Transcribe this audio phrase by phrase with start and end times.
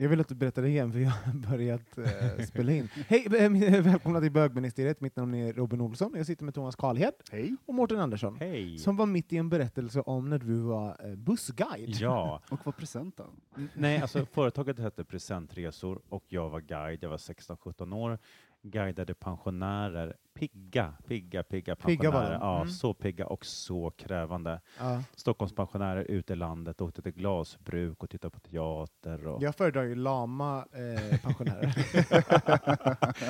[0.00, 2.88] Jag vill att du berättar det igen, för jag har börjat eh, spela in.
[3.08, 5.00] Hej, eh, välkomna till bögministeriet.
[5.00, 6.12] Mitt namn är Robin Olsson.
[6.16, 7.56] Jag sitter med Thomas Karlhed Hej.
[7.66, 8.78] och Mårten Andersson, Hej!
[8.78, 11.88] som var mitt i en berättelse om när du var eh, bussguide.
[11.88, 13.26] Ja, Och vad presenten?
[13.74, 17.02] Nej, alltså företaget hette Presentresor och jag var guide.
[17.02, 18.18] Jag var 16-17 år.
[18.62, 22.10] Guidade pensionärer, pigga, pigga, pigga pensionärer.
[22.12, 22.68] Pigga de, Ja, mm.
[22.70, 24.60] så pigga och så krävande.
[24.78, 25.02] Ja.
[25.16, 29.26] Stockholmspensionärer ute i landet, åkte till glasbruk och tittade på teater.
[29.26, 31.74] Och, Jag föredrar ju lama eh, pensionärer.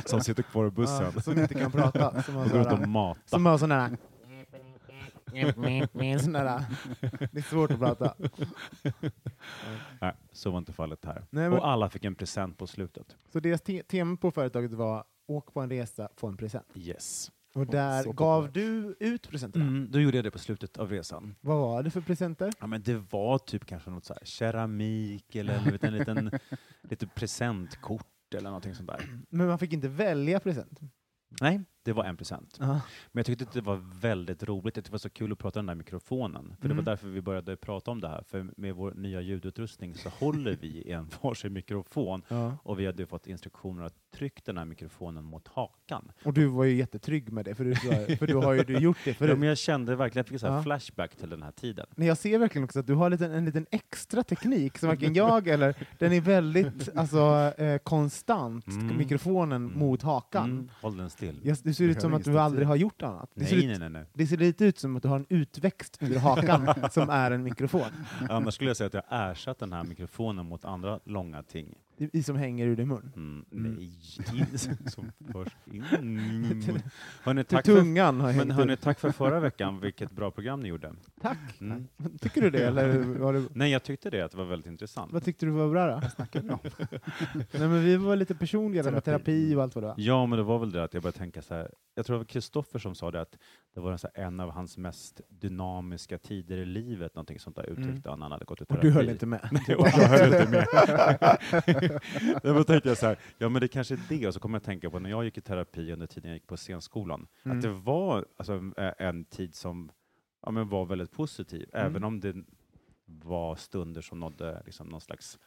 [0.09, 2.23] Som sitter kvar i bussen Ja, som inte kan prata.
[2.27, 3.21] Som har och går runt och sådär- matar.
[3.27, 3.89] som har sån här...
[5.33, 6.65] där,
[7.33, 8.15] det är svårt att prata.
[10.01, 11.25] Nej, så var inte fallet här.
[11.31, 13.17] Nej, men, Och alla fick en present på slutet.
[13.33, 16.67] så deras te tema på företaget var åk på en resa, få en present.
[16.75, 17.31] Yes.
[17.55, 19.65] Och där så gav du ut presenterna.
[19.65, 21.35] Mm, då gjorde jag det på slutet av resan.
[21.41, 22.53] Vad var det för presenter?
[22.61, 26.31] Ja, men det var typ kanske något så här keramik eller en liten, liten
[26.83, 29.09] lite presentkort eller någonting sånt där.
[29.31, 30.81] Men man fick inte välja present.
[31.41, 32.57] Nej, det var en present.
[32.61, 32.67] Ja.
[32.67, 32.81] Men
[33.13, 34.65] jag tyckte att det var väldigt roligt.
[34.65, 36.57] Jag tyckte det var så kul att prata i den där mikrofonen.
[36.61, 36.85] För det Mm.
[36.85, 38.23] var därför vi började prata om det här.
[38.29, 42.57] För med vår nya ljudutrustning så håller vi i en varsin mikrofon Ja.
[42.63, 46.13] och vi hade ju fått instruktioner att trycka den här mikrofonen mot hakan.
[46.25, 47.75] Och du var ju jättetrygg med det, för du,
[48.17, 49.39] för du har ju du gjort det Ja, förut.
[49.39, 50.63] men jag kände verkligen, jag fick så Ja.
[50.63, 51.87] flashback till den här tiden.
[51.97, 54.89] Men jag ser verkligen också att du har en liten, en liten extra teknik som
[54.89, 55.75] varken jag eller...
[55.99, 58.97] Den är väldigt alltså, eh, konstant, Mm.
[58.97, 59.79] mikrofonen Mm.
[59.79, 60.45] mot hakan.
[60.51, 61.41] Mm, håll den still.
[61.43, 63.31] Jag, det ser ut som har att du aldrig har gjort annat.
[63.35, 64.05] Det ser, Nej, ut, nej, nej, nej.
[64.15, 67.43] det ser lite ut som att du har en utväxt ur hakan som är en
[67.43, 67.83] mikrofon,
[68.31, 71.75] Annars skulle jag säga att jag ersatt den här mikrofonen mot andra långa ting.
[71.99, 73.13] I, som hänger ur din mun.
[73.17, 73.75] Mm, Mm.
[73.75, 75.57] Nej, in, som först.
[75.67, 76.45] Mm.
[77.23, 78.81] Hörrni, tack för, tungan har men hörni, ut.
[78.81, 79.81] tack för förra veckan.
[79.81, 80.95] Vilket bra program ni gjorde.
[81.21, 81.61] Tack!
[81.61, 81.89] Mm.
[82.21, 82.67] Tycker du det?
[82.67, 85.13] Eller var det, Nej, jag tyckte det, att det var väldigt intressant.
[85.13, 86.01] vad tyckte du var bra då?
[87.35, 89.25] Nej, men vi var lite personliga där med Terapi.
[89.25, 89.95] terapi och allt vad det var.
[89.99, 91.71] Ja, men det var väl det att jag började tänka så här.
[91.95, 93.39] Jag tror det var Kristoffer som sa det, att
[93.79, 97.57] det var en, så här, en av hans mest dynamiska tider i livet, någonting sånt
[97.57, 98.77] där uttryckte han när han hade gått i Mm.
[98.77, 98.89] Och terapi.
[98.89, 99.49] du höll inte med?
[99.53, 100.67] Nej, jag höll inte med.
[102.57, 104.61] Då tänkte jag så här, ja men det kanske är det, och så kommer jag
[104.61, 107.57] att tänka på när jag gick i terapi under tiden jag gick på scenskolan, Mm.
[107.59, 109.91] att det var alltså, en- en tid som
[110.43, 111.87] ja, men var väldigt positiv, Mm.
[111.87, 112.35] även om det
[113.07, 115.39] var stunder som nådde liksom, någon slags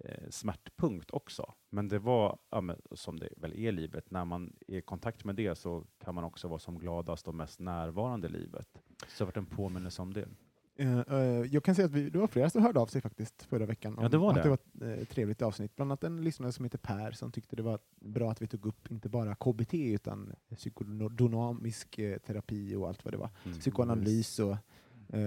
[0.00, 1.54] eh, smärtpunkt också.
[1.70, 4.82] Men det var, ja, men, som det väl är i livet, när man är i
[4.82, 8.68] kontakt med det så kan man också vara som gladast och mest närvarande i livet.
[8.98, 10.28] Så det har varit en påminnelse om det.
[10.76, 13.42] Eh, eh, jag kan säga att vi, det var flera som hörde av sig faktiskt
[13.42, 13.98] förra veckan.
[14.00, 14.42] Ja, det var att det.
[14.42, 14.58] det var
[14.90, 15.76] ett eh, trevligt avsnitt.
[15.76, 18.66] Bland annat en lyssnare som heter Per som tyckte det var bra att vi tog
[18.66, 23.30] upp inte bara KBT utan psykodynamisk terapi och allt vad det var.
[23.44, 23.58] Mm.
[23.58, 24.56] Psykoanalys och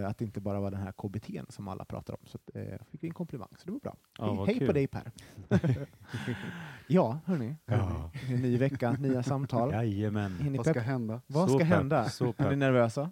[0.07, 2.19] att det inte bara var den här KBT som alla pratar om.
[2.25, 3.95] Så att, fick vi en komplimang, så det var bra.
[4.17, 5.11] Ja, hej hej på dig Per!
[6.87, 7.55] ja, hörni.
[7.65, 8.11] Ja.
[8.29, 9.71] En ny vecka, nya samtal.
[9.71, 10.53] Jajamän.
[10.57, 11.21] Vad ska hända?
[11.27, 12.03] Vad ska pepp, hända?
[12.37, 13.11] Är ni nervösa?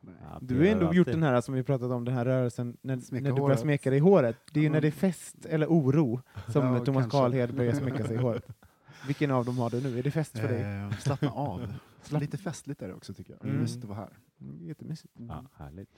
[0.00, 0.14] Nej.
[0.22, 2.96] Ja, Du har ändå gjort den här som vi pratat om, den här rörelsen när,
[2.98, 3.60] Smeka när du börjar håret.
[3.60, 4.36] smeka dig i håret.
[4.52, 7.10] Det är ju när det är fest eller oro som Ja, Thomas.
[7.10, 8.46] Karlhed börjar smeka sig i håret.
[9.06, 9.98] Vilken av dem har du nu?
[9.98, 10.62] Är det fest för dig?
[10.62, 11.72] Eh, slappna av.
[12.02, 13.40] Slapp- Lite festligt är det också tycker jag.
[13.42, 13.50] Mm.
[13.50, 13.62] Mm.
[13.62, 14.10] Mysigt att vara här.
[14.40, 15.14] Mm, Jättemysigt.
[15.28, 15.88] Ja, härligt.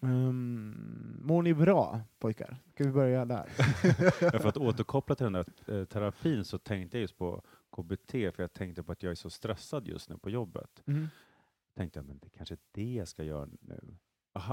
[0.00, 2.56] Um, mår ni bra pojkar?
[2.74, 3.48] Ska vi börja där?
[4.32, 7.42] Ja, för att återkoppla till den där eh, terapin så tänkte jag just på
[7.76, 10.82] KBT, för jag tänkte på att jag är så stressad just nu på jobbet.
[10.86, 11.08] Mm.
[11.74, 13.96] tänkte jag, men det kanske är det jag ska göra nu.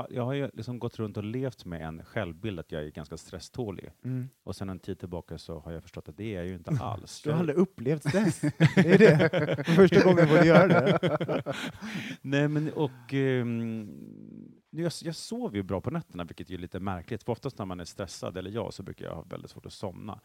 [0.10, 3.18] Jag har ju liksom gått runt och levt med en självbild att jag är ganska
[3.18, 3.90] stresstålig.
[4.04, 4.30] Mm.
[4.44, 6.72] Och sen en tid tillbaka så har jag förstått att det är jag ju inte
[6.82, 7.22] alls.
[7.22, 8.42] Du har aldrig upplevt stress?
[8.76, 9.30] Det är det?
[9.66, 11.54] För första gången du göra det?
[12.22, 17.24] Nej, men och ehm, Jag, jag sover ju bra på nätterna, vilket är lite märkligt.
[17.24, 19.74] För oftast när man är stressad, eller jag, så brukar jag ha väldigt svårt att
[19.74, 20.20] somna.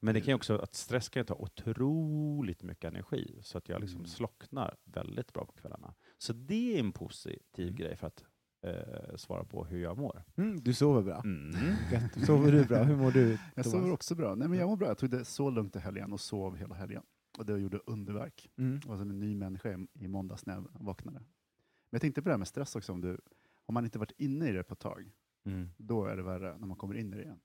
[0.00, 3.68] Men det kan ju också, att stress kan ju ta otroligt mycket energi, så att
[3.68, 4.08] jag liksom Mm.
[4.08, 5.94] slocknar väldigt bra på kvällarna.
[6.18, 7.74] Så det är en positiv Mm.
[7.74, 8.24] grej för att
[8.62, 10.22] eh, svara på hur jag mår.
[10.36, 11.20] Mm, du sover bra.
[11.24, 11.50] Mm.
[11.92, 12.26] Gött.
[12.26, 12.82] Sover du bra?
[12.82, 13.30] Hur mår du?
[13.54, 13.70] Jag Thomas?
[13.70, 14.34] sover också bra.
[14.34, 14.88] Nej, men jag mår bra.
[14.88, 17.02] Jag tog det så lugnt i helgen och sov hela helgen.
[17.38, 18.50] Och det gjorde underverk.
[18.58, 18.80] Mm.
[18.82, 21.18] Jag var som en ny människa i- i måndags när jag vaknade.
[21.18, 21.26] Men
[21.90, 22.92] jag tänkte på det här med stress också.
[22.92, 23.18] Om, du,
[23.66, 25.10] om man inte varit inne i det på ett tag,
[25.46, 25.68] Mm.
[25.76, 27.40] då är det värre när man kommer in i det igen.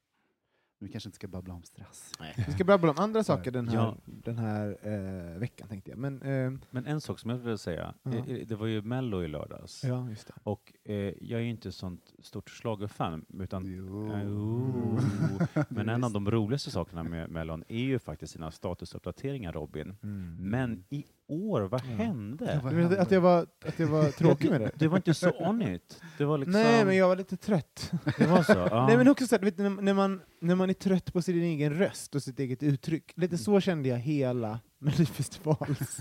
[0.86, 2.12] Men vi kanske inte ska babbla om stress.
[2.48, 3.98] Vi ska babbla om andra saker den här, Ja.
[4.06, 5.98] den här eh, veckan, tänkte jag.
[6.00, 8.12] Men, eh, Men en sak som jag vill säga, Ja.
[8.12, 9.84] eh, eh, det var ju Mello i lördags.
[9.84, 10.34] ja, just det.
[10.44, 14.12] Och eh, jag är ju inte sånt stort schlagerfan, utan Jo.
[14.16, 15.64] Oh.
[15.70, 19.96] Men en av de roligaste sakerna med Mellon är ju faktiskt sina statusuppdateringar, Robin.
[20.40, 22.60] Men i år, vad hände?
[22.64, 24.72] Vad Du menar att jag var, att jag var tråkig med det?
[24.76, 26.02] Du var inte så on it.
[26.18, 26.52] Det var liksom...
[26.52, 27.92] Nej, men jag var lite trött.
[28.18, 28.54] Det var så?
[28.54, 28.88] Ja.
[28.88, 31.22] Nej, men också så här, du vet, när, när, man, när man är trött på
[31.22, 33.14] sin egen röst och sitt eget uttryck.
[33.16, 35.98] Lite så kände jag hela Melodifestivals.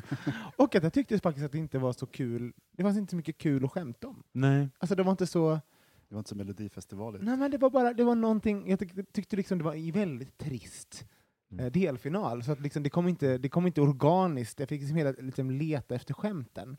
[0.56, 2.52] och att jag tyckte faktiskt att det inte var så kul.
[2.76, 4.22] Det fanns inte så mycket kul att skämta om.
[4.32, 4.68] Nej.
[4.78, 5.60] Alltså det var inte så...
[6.08, 7.24] Det var inte som Melodifestivalen.
[7.24, 10.38] Nej men det var bara, det var någonting, jag tyckte, tyckte liksom det var väldigt
[10.38, 11.04] trist
[11.52, 11.64] Mm.
[11.66, 12.42] eh, delfinal.
[12.42, 15.50] Så att liksom, det, kom inte, det kom inte organiskt, jag fick liksom hela liksom
[15.50, 16.76] leta efter skämten.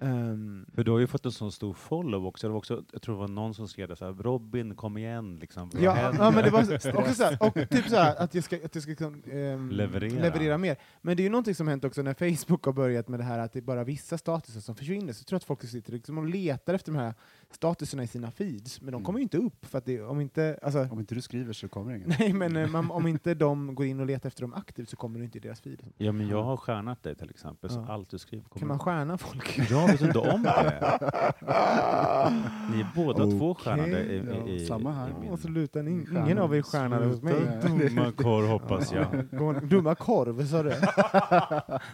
[0.00, 2.46] Ehm, För du har ju fått en sån stor follow också.
[2.46, 4.96] Det var också jag tror det var någon som skrev det så här, Robin kom
[4.96, 5.70] igen, liksom.
[5.80, 8.34] Ja, händer?" ja, men det var så- också så här, och typ så här, att
[8.34, 10.22] jag ska, att jag ska liksom, ehm, Leverera.
[10.22, 10.76] leverera mer.
[11.02, 13.38] Men det är ju någonting som hänt också när Facebook har börjat med det här
[13.38, 15.12] att det är bara vissa statuser som försvinner.
[15.12, 17.14] Så jag tror att folk sitter liksom och letar efter de här
[17.54, 19.04] statuserna i sina feeds, men de Mm.
[19.04, 19.66] kommer ju inte upp.
[19.66, 22.08] För att det, om inte, alltså, Om inte du skriver så kommer det ingen.
[22.18, 24.96] nej, men eh, man, om inte de går in och letar efter dem aktivt så
[24.96, 25.82] kommer det inte i deras feed.
[25.96, 27.92] Ja, men jag har stjärnat dig till exempel, så Ja.
[27.92, 29.58] allt du skriver kommer Kan man stjärna folk?
[29.70, 31.00] Jag vet inte om det.
[32.70, 33.64] Ni är båda två Okej.
[33.64, 34.16] stjärnade i,
[34.50, 35.08] i, i, samma här.
[35.08, 35.38] i Och min...
[35.38, 36.24] så lutar ni, stjärna.
[36.24, 37.34] ingen av er stjärnade hos mig.
[37.62, 39.06] Dumma korv hoppas jag.
[39.68, 40.72] Dumma korv, sa du?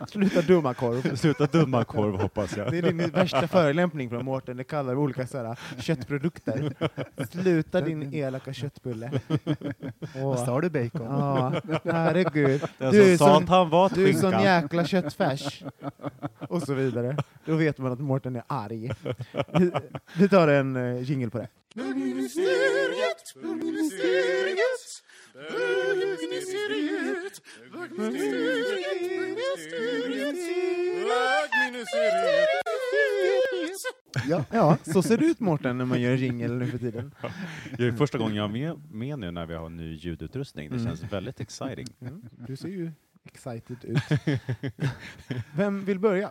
[0.08, 1.16] Sluta dumma korv.
[1.16, 2.70] Sluta dumma korv hoppas jag.
[2.70, 6.72] Det är din värsta förolämpning från Mårten, det kallar olika så här, köttprodukter.
[7.30, 9.10] Sluta din elaka köttbulle.
[10.16, 10.44] Åh.
[10.44, 11.02] sa du bacon?
[11.06, 11.52] Ja,
[11.84, 12.60] herregud.
[12.78, 15.62] Den Du är som sån- han var Du är sån jäkla köttfärs.
[16.48, 17.16] Och så vidare.
[17.44, 18.90] Då vet man att Mårten är arg.
[19.58, 19.70] Vi,
[20.18, 21.48] vi tar en uh, jingle på det.
[34.28, 34.44] Ja.
[34.50, 37.14] Ja, så ser det ut Mårten när man gör en jingle nu för tiden.
[37.78, 40.68] Det är första gången jag är med, med nu när vi har ny ljudutrustning.
[40.70, 40.86] Det Mm.
[40.86, 41.86] känns väldigt exciting.
[42.00, 42.90] Mm, du ser ju
[43.24, 44.02] excited ut.
[45.56, 46.30] Vem vill börja?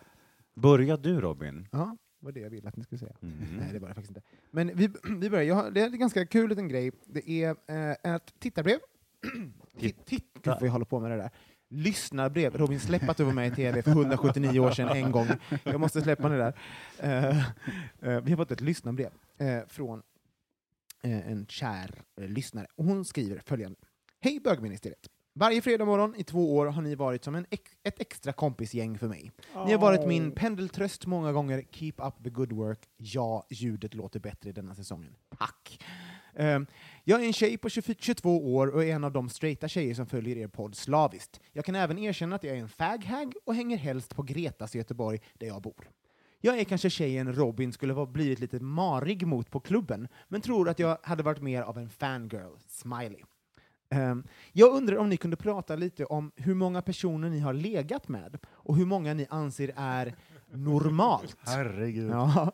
[0.55, 1.67] Börja du Robin.
[1.71, 3.15] Ja, var det jag ville att ni skulle säga.
[3.21, 3.35] Mm.
[3.59, 4.21] Nej, det var det faktiskt inte.
[4.51, 4.89] Men vi,
[5.19, 5.43] vi börjar.
[5.45, 6.91] Jag har, det är en ganska kul liten grej.
[7.05, 8.77] Det är eh, ett tittarbrev.
[9.79, 11.29] Titt, titt, Gud vad jag håller på med det där.
[11.69, 12.57] Lyssnarbrev.
[12.57, 15.27] Robin, släpp att du var med i TV för 179 år sedan en gång.
[15.63, 16.53] Jag måste släppa det där.
[16.99, 20.01] Eh, eh, vi har fått ett lyssnarbrev eh, från
[21.03, 22.67] en kär lyssnare.
[22.75, 23.79] Hon skriver följande.
[24.19, 25.09] Hej bögministeriet!
[25.33, 28.97] Varje fredag morgon i två år har ni varit som en ex ett extra kompisgäng
[28.97, 29.31] för mig.
[29.65, 31.63] Ni har varit min pendeltröst många gånger.
[31.71, 32.79] Keep up the good work.
[32.97, 35.15] Ja, ljudet låter bättre denna säsongen.
[35.37, 35.79] Tack!
[36.35, 36.67] Ehm,
[37.03, 39.93] jag är en tjej på 24 22 år och är en av de straighta tjejer
[39.93, 41.39] som följer er podd slaviskt.
[41.53, 44.77] Jag kan även erkänna att jag är en faghag och hänger helst på Gretas i
[44.77, 45.89] Göteborg, där jag bor.
[46.41, 50.69] Jag är kanske tjejen Robin skulle ha blivit lite marig mot på klubben, men tror
[50.69, 52.57] att jag hade varit mer av en fangirl.
[52.67, 53.21] Smiley.
[53.89, 58.07] Ehm, jag undrar om ni kunde prata lite om hur många personer ni har legat
[58.07, 60.15] med och hur många ni anser är
[60.51, 61.37] normalt.
[61.39, 62.09] Herregud.
[62.11, 62.51] Ja.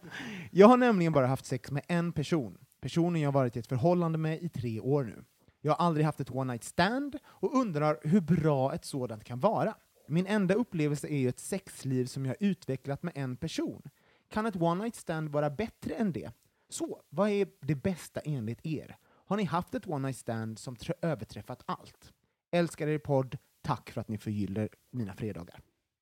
[0.51, 2.57] Jag har nämligen bara haft sex med en person.
[2.85, 5.23] Personen jag har varit i ett förhållande med i tre år nu.
[5.61, 9.39] Jag har aldrig haft ett one night stand och undrar hur bra ett sådant kan
[9.39, 9.75] vara.
[10.07, 13.81] Min enda upplevelse är ju ett sexliv som jag utvecklat med en person.
[14.29, 16.31] Kan ett one night stand vara bättre än det?
[16.69, 18.97] Så, vad är det bästa enligt er?
[19.03, 22.13] Har ni haft ett one night stand som överträffat allt?
[22.51, 23.37] Älskar er podd.
[23.61, 25.61] Tack för att ni förgyller mina fredagar.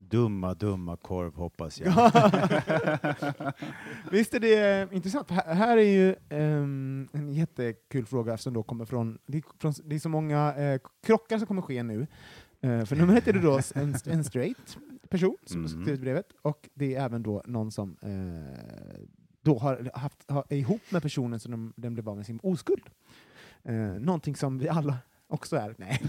[0.10, 1.94] Dumma, dumma korv hoppas jag.
[4.12, 5.32] Visst är det eh, intressant?
[5.32, 9.74] Här, här är ju ehm, en jättekul fråga som då kommer från, det är, från,
[9.86, 12.08] det är så många eh, krockar som kommer ske nu.
[12.62, 14.78] Eh, för nummer ett är det då en, en straight
[15.10, 15.82] person som Mm.
[15.82, 19.04] skrivit brevet, och det är även då någon som eh,
[19.42, 22.40] då har haft, har, är ihop med personen som de, den blev av med sin
[22.44, 22.90] oskuld.
[23.64, 24.98] Eh, någonting som vi alla
[25.34, 25.76] också är.
[25.78, 26.02] Nej.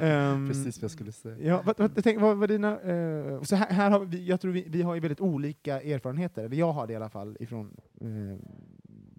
[0.00, 1.36] Ehm, Precis vad jag skulle säga.
[1.40, 4.52] Ja, vad, vad, tänk, vad, vad dina, eh, så här, här har vi, jag tror
[4.52, 7.76] vi, vi har ju väldigt olika erfarenheter, eller jag har det i alla fall ifrån
[8.00, 8.38] eh,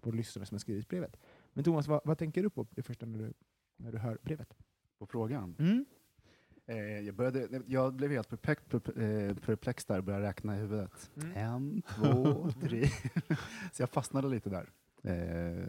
[0.04, 1.18] våra lyssnare som har skrivit brevet.
[1.54, 3.34] Men Thomas, vad, vad tänker du på det första när du,
[3.78, 4.54] när du hör brevet?
[5.00, 5.56] På frågan.
[5.60, 5.86] Mm.
[6.66, 11.12] Eh, jag, började, jag blev helt perplex, perp- perplex där och började räkna i huvudet.
[11.16, 11.32] Mm.
[11.38, 12.88] En, två, tre.
[13.74, 14.70] Så jag fastnade lite där.
[15.04, 15.68] Eh,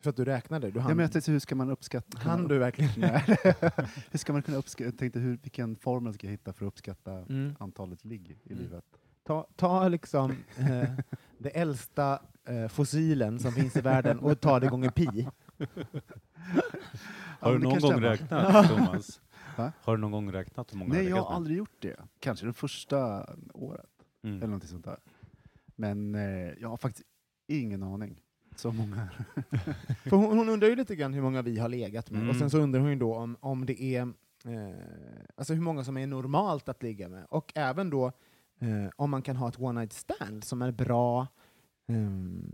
[0.00, 0.70] För att du räknade?
[0.70, 2.18] Du ja, hann, men jag tänkte, hur ska man uppskatta...
[2.18, 2.90] kan du verkligen?
[3.00, 3.24] Nej.
[4.10, 4.84] hur ska man kunna uppskatta...
[4.84, 7.56] Jag tänkte, hur, vilken formel ska jag hitta för att uppskatta Mm.
[7.58, 8.62] antalet ligg i Mm.
[8.64, 8.84] livet?
[9.24, 10.88] Ta, ta liksom eh,
[11.38, 15.28] det äldsta eh, fossilen som finns i världen och ta det gånger pi.
[17.40, 19.20] Har Ja, du någon gång räknat, Thomas?
[19.56, 19.72] Va?
[19.82, 21.96] Har du någon gång räknat hur många Nej, jag har aldrig gjort det.
[22.18, 23.86] Kanske det första året,
[24.22, 24.36] Mm.
[24.36, 24.98] eller någonting sånt där.
[25.76, 27.06] Men eh, jag har faktiskt
[27.46, 28.20] ingen aning.
[28.58, 29.08] Så många.
[30.04, 32.38] För hon, hon undrar ju lite grann hur många vi har legat med, och Mm.
[32.38, 34.00] sen så undrar hon ju då om, om det är
[34.44, 34.76] eh,
[35.36, 38.06] alltså hur många som är normalt att ligga med, och även då
[38.60, 41.26] eh, om man kan ha ett one night stand som är bra.
[41.88, 42.52] ehm,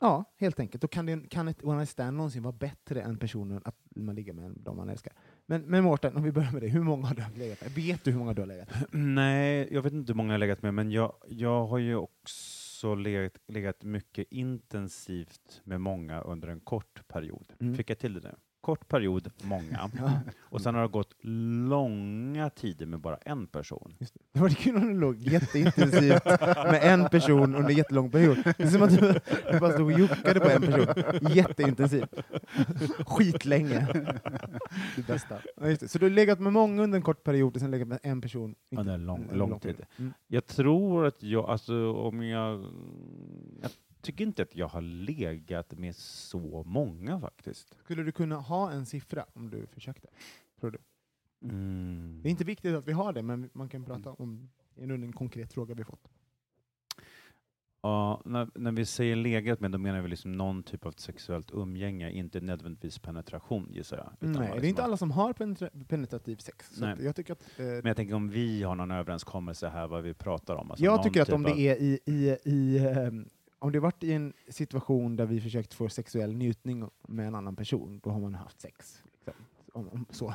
[0.00, 0.82] ja, helt enkelt.
[0.82, 4.14] Då kan, det, kan ett one night stand någonsin vara bättre än personen att man
[4.14, 5.12] ligger med de man älskar.
[5.46, 7.70] Men, men Mårten, om vi börjar med dig, hur många har du legat med?
[7.72, 8.86] Vet du hur många du har legat med?
[9.00, 11.96] Nej, jag vet inte hur många jag har legat med, men jag, jag har ju
[11.96, 12.61] också
[12.94, 17.52] legat, legat mycket intensivt med många under en kort period.
[17.60, 17.74] Mm.
[17.74, 18.34] Fick jag till det nu?
[18.62, 19.90] Kort period, många.
[19.98, 21.14] Ja, Och sen har det gått
[21.68, 23.94] långa tider med bara en person.
[23.98, 24.20] just det.
[24.32, 26.24] det var kul om du låg jätteintensivt
[26.70, 28.38] med en person under en jättelång period.
[28.44, 29.20] Det är som att du,
[29.52, 30.86] du bara stod och juckade på en person
[31.34, 32.14] jätteintensivt.
[33.06, 33.86] Skitlänge.
[34.96, 35.36] Det bästa.
[35.56, 35.90] Ja, det.
[35.90, 38.20] Så du har legat med många under en kort period och sen legat med en
[38.20, 38.54] person?
[38.68, 39.76] Ja, det är lång, en lång tid.
[39.98, 40.12] Mm.
[40.26, 42.60] Jag tror att jag, alltså om jag...
[43.62, 43.70] Jag
[44.02, 47.76] tycker inte att jag har legat med så många faktiskt.
[47.84, 50.08] Skulle du kunna ha en siffra om du försökte?
[50.60, 50.78] Tror du?
[51.48, 52.20] Mm.
[52.22, 55.12] Det är inte viktigt att vi har det, men man kan prata om en, en
[55.12, 56.08] konkret fråga vi fått.
[57.84, 61.50] Ja, när, när vi säger legat med, då menar vi liksom någon typ av sexuellt
[61.52, 64.12] umgänge, inte nödvändigtvis penetration gissar jag.
[64.20, 66.80] Nej, bara det är liksom inte att- alla som har penetra- penetrativ sex.
[66.80, 66.96] Nej.
[67.00, 70.14] jag tycker att, eh, Men jag tänker om vi har någon överenskommelse här vad vi
[70.14, 70.70] pratar om.
[70.70, 73.28] Alltså jag tycker att typ om det av- är i, i, i ehm,
[73.62, 77.56] om det varit i en situation där vi försökt få sexuell njutning med en annan
[77.56, 79.02] person, då har man haft sex.
[79.12, 79.34] Liksom.
[79.72, 80.34] Om, om, så.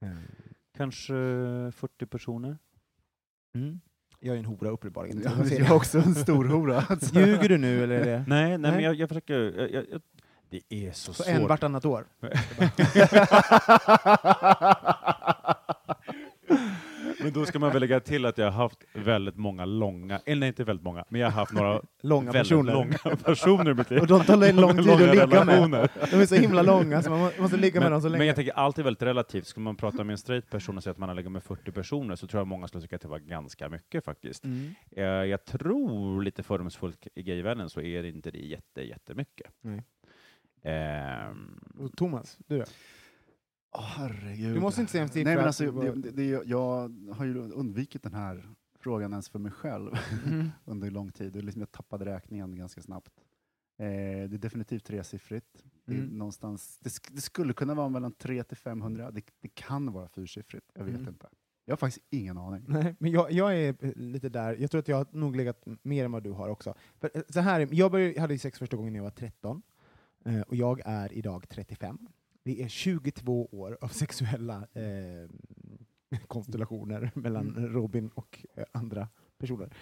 [0.00, 0.16] Ehm,
[0.76, 1.12] Kanske
[1.72, 2.58] 40 personer?
[3.54, 3.80] Mm.
[4.20, 5.22] Jag är en hora uppenbarligen.
[5.24, 6.80] Ja, Jag är också en stor hora.
[6.88, 7.20] Alltså.
[7.20, 8.00] Ljuger du nu eller?
[8.00, 8.24] Är det?
[8.28, 8.72] Nej, nej, Nej.
[8.72, 9.68] men jag, jag försöker...
[9.74, 10.02] Jag, jag,
[10.48, 11.34] det är så, Så svårt.
[11.34, 12.06] en vartannat år?
[17.24, 20.40] Men då ska man väl lägga till att jag har haft väldigt många långa, eller
[20.40, 22.72] nej, inte väldigt många, men jag har haft några Långa väldigt personer.
[22.72, 24.00] långa personer i mitt liv.
[24.00, 25.32] Och de tar lång tid Långa att ligga med.
[25.48, 25.88] relationer.
[26.10, 28.18] De är så himla långa så man må- måste ligga med dem så Men, länge.
[28.20, 29.46] men jag tänker alltid väldigt relativt.
[29.46, 31.72] Ska man prata med en straight person och säga att man har legat med 40
[31.72, 34.44] personer så tror jag många skulle tycka att det var ganska mycket faktiskt.
[34.44, 34.74] Mm.
[34.96, 39.46] Eh, Jag tror lite fördomsfullt i gayvärlden så är det inte det jätte, jättemycket.
[40.62, 42.64] Ehm, Och Thomas, du då?
[43.74, 44.54] Åh, herregud.
[44.54, 45.10] Du måste inte säga en.
[45.14, 48.48] Nej, men alltså, det, det, jag har ju undvikit den här
[48.80, 49.90] frågan ens för mig själv
[50.26, 50.50] Mm.
[50.64, 51.44] under lång tid.
[51.44, 53.12] Liksom jag tappade räkningen ganska snabbt.
[53.78, 55.64] Eh, det är definitivt tresiffrigt.
[55.84, 56.06] Det, Mm.
[56.18, 59.10] någonstans, det, sk- det skulle kunna vara mellan 300 till 500.
[59.10, 60.70] Det, det kan vara fyrsiffrigt.
[60.74, 61.08] Jag vet Mm.
[61.08, 61.28] inte.
[61.64, 62.64] Jag har faktiskt ingen aning.
[62.68, 64.56] Nej, men jag, jag är eh, lite där.
[64.60, 66.74] Jag tror att jag har nog legat mer än vad du har också.
[67.00, 69.62] För, eh, så här, är- jag började, hade sex första gången när jag var 13,
[70.24, 71.98] eh, och jag är idag 35.
[72.44, 75.28] Det är 22 år av sexuella eh,
[76.26, 77.72] konstellationer mellan Mm.
[77.72, 79.08] Robin och eh, andra
[79.38, 79.72] personer.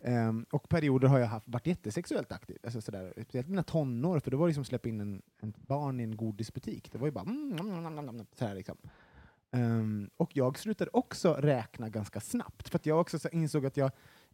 [0.00, 4.30] Ehm, och perioder har jag haft, varit jättesexuellt aktiv, alltså sådär, speciellt mina tonår, för
[4.30, 6.92] då var det som att släppa in en, en barn i en godisbutik.
[6.92, 8.76] Det var ju bara mm, mm, mm, mm, mm, sådär liksom.
[9.50, 13.90] Ehm, och jag slutade också räkna ganska snabbt, för jag också så insåg att jag,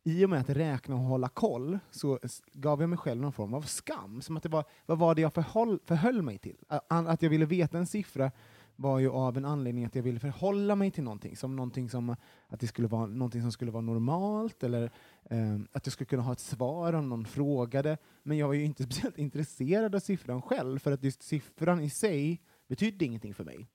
[0.07, 2.19] i och med att räkna och hålla koll, så
[2.53, 4.23] gav jag mig själv någon form av skam.
[4.23, 6.57] Som att det var, vad var det jag förhåll, förhöll mig till?
[6.69, 8.31] Att jag ville veta en siffra
[8.77, 12.17] var ju av en anledning att jag ville förhålla mig till någonting, som någonting som,
[12.49, 14.91] att det skulle vara någonting som skulle vara normalt, eller
[15.31, 17.99] ehm, att jag skulle kunna ha ett svar om någon frågade.
[18.23, 21.91] Men jag var ju inte speciellt intresserad av siffran själv, för att just siffran i
[21.91, 23.69] sig betydde ingenting för mig.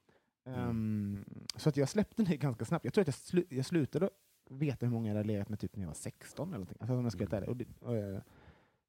[0.46, 2.86] Ehm, så att jag släppte det ganska snabbt.
[2.86, 4.10] Jag tror att jag, slu jag slutade
[4.52, 6.78] veta hur många jag hade legat med typ när jag var 16 eller någonting.
[6.80, 7.50] Alltså, om jag ska ärlig.
[7.50, 8.22] Och det, och, eh,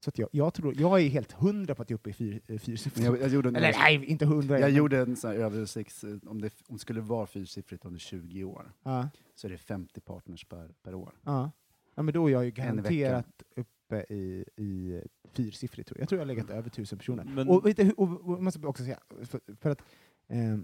[0.04, 2.12] så att jag, jag, tror, jag är helt hundra på att jag är uppe i
[2.12, 3.06] fyr, eh, fyrsiffrigt.
[3.06, 4.58] jag, jag gjorde en, Eller nej, inte hundra.
[4.60, 8.00] jag gjorde en sån här översikt, eh, om det, om det skulle vara fyrsiffrigt under
[8.00, 11.12] 20 år, Ja, så är det 50 partners per, per år.
[11.24, 11.50] ja.
[11.94, 15.00] ja, men då är jag ju garanterat upp uppe i, i
[15.32, 16.02] fyrsiffrigt, tror jag.
[16.02, 17.24] Jag tror jag har legat över tusen personer.
[17.24, 19.82] Men- Och, och, och, jag måste också säga, för, för att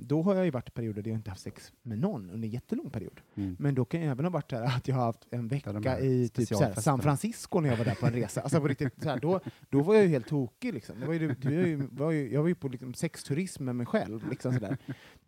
[0.00, 2.48] då har jag ju varit i perioder där jag inte haft sex med någon under
[2.48, 3.20] en jättelång period.
[3.34, 3.56] Mm.
[3.58, 6.28] Men då kan jag även ha varit där att jag har haft en vecka i
[6.28, 7.02] typ såhär, San.
[7.02, 8.40] Francisco när jag var där på en resa.
[8.40, 10.74] Alltså på riktigt, såhär, då, då var jag ju helt tokig.
[10.74, 11.00] Liksom.
[11.00, 13.76] Det var ju, det var ju, var ju, jag var ju på liksom sexturism med
[13.76, 14.30] mig själv.
[14.30, 14.76] Liksom sådär.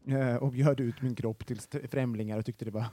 [0.07, 2.87] Eh, och bjöd ut min kropp till främlingar och tyckte det var,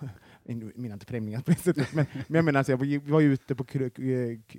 [0.75, 3.33] menar inte främlingar på sättet, men, men jag menar alltså, jag var, ju- var ju
[3.33, 3.81] ute på eh,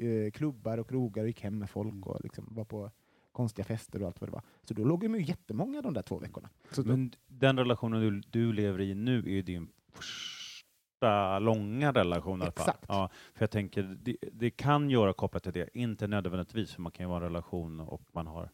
[0.05, 2.91] eh, klubbar och krogar och gick hem med folk och liksom var på
[3.39, 4.43] konstiga fester och allt vad det var.
[4.65, 6.49] Så då låg jag med jättemånga de där två veckorna.
[6.71, 11.93] Så då, Men den relationen du, du lever i nu är ju din första långa
[11.93, 12.75] relation i alla fall.
[12.89, 16.93] Ja, för jag tänker, det, det kan göra kopplat till det, inte nödvändigtvis, för man
[16.93, 18.51] kan ju vara en relation och man har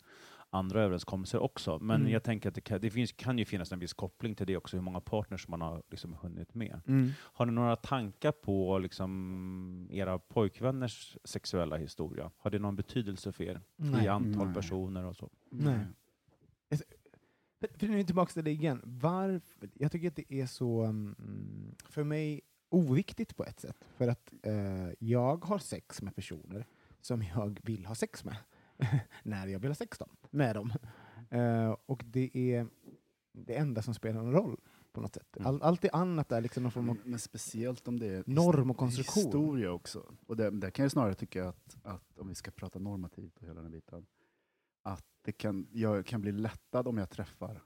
[0.55, 1.79] andra överenskommelser också.
[1.79, 2.13] Men Mm.
[2.13, 4.57] jag tänker att det, kan, det finns, kan ju finnas en viss koppling till det
[4.57, 6.81] också, hur många partners man har liksom hunnit med.
[6.87, 7.11] mm.
[7.19, 12.31] Har ni några tankar på liksom, era pojkvänners sexuella historia?
[12.37, 13.61] Har det någon betydelse för er?
[13.77, 14.05] Nej.
[14.05, 14.55] I antal Nej.
[14.55, 15.31] personer och så?
[15.51, 15.79] Nej.
[17.61, 18.81] För, nu är vi tillbaka till det igen.
[18.85, 19.69] Varför?
[19.75, 23.89] Jag tycker att det är så, mm, för mig, oviktigt på ett sätt.
[23.97, 26.67] För att eh, jag har sex med personer
[27.01, 28.37] som jag vill ha sex med.
[29.23, 30.73] när jag sex dem, med dem.
[31.31, 32.67] Eh, och det är
[33.33, 34.61] det enda som spelar någon roll
[34.93, 35.37] på något sätt.
[35.41, 36.99] All, allt det annat är liksom någon form av...
[37.05, 39.25] Men speciellt om det är Norm och konstruktion.
[39.25, 40.15] historia också.
[40.27, 43.47] Och där, där kan jag snarare tycka att, att om vi ska prata normativt och
[43.47, 44.07] hela den biten,
[44.83, 47.63] att det kan, jag kan bli lättad om jag träffar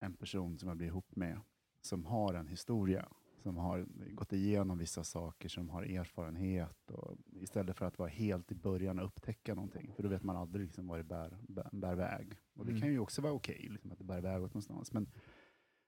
[0.00, 1.40] en person som jag blir ihop med,
[1.80, 3.08] som har en historia,
[3.44, 8.52] som har gått igenom vissa saker, som har erfarenhet, och, istället för att vara helt
[8.52, 11.68] i början och upptäcka någonting, för då vet man aldrig liksom vad det bär, bär,
[11.72, 12.32] bär väg.
[12.54, 12.80] Och det Mm.
[12.82, 14.92] kan ju också vara okej, liksom, att det bär väg åt någonstans.
[14.92, 15.08] Men,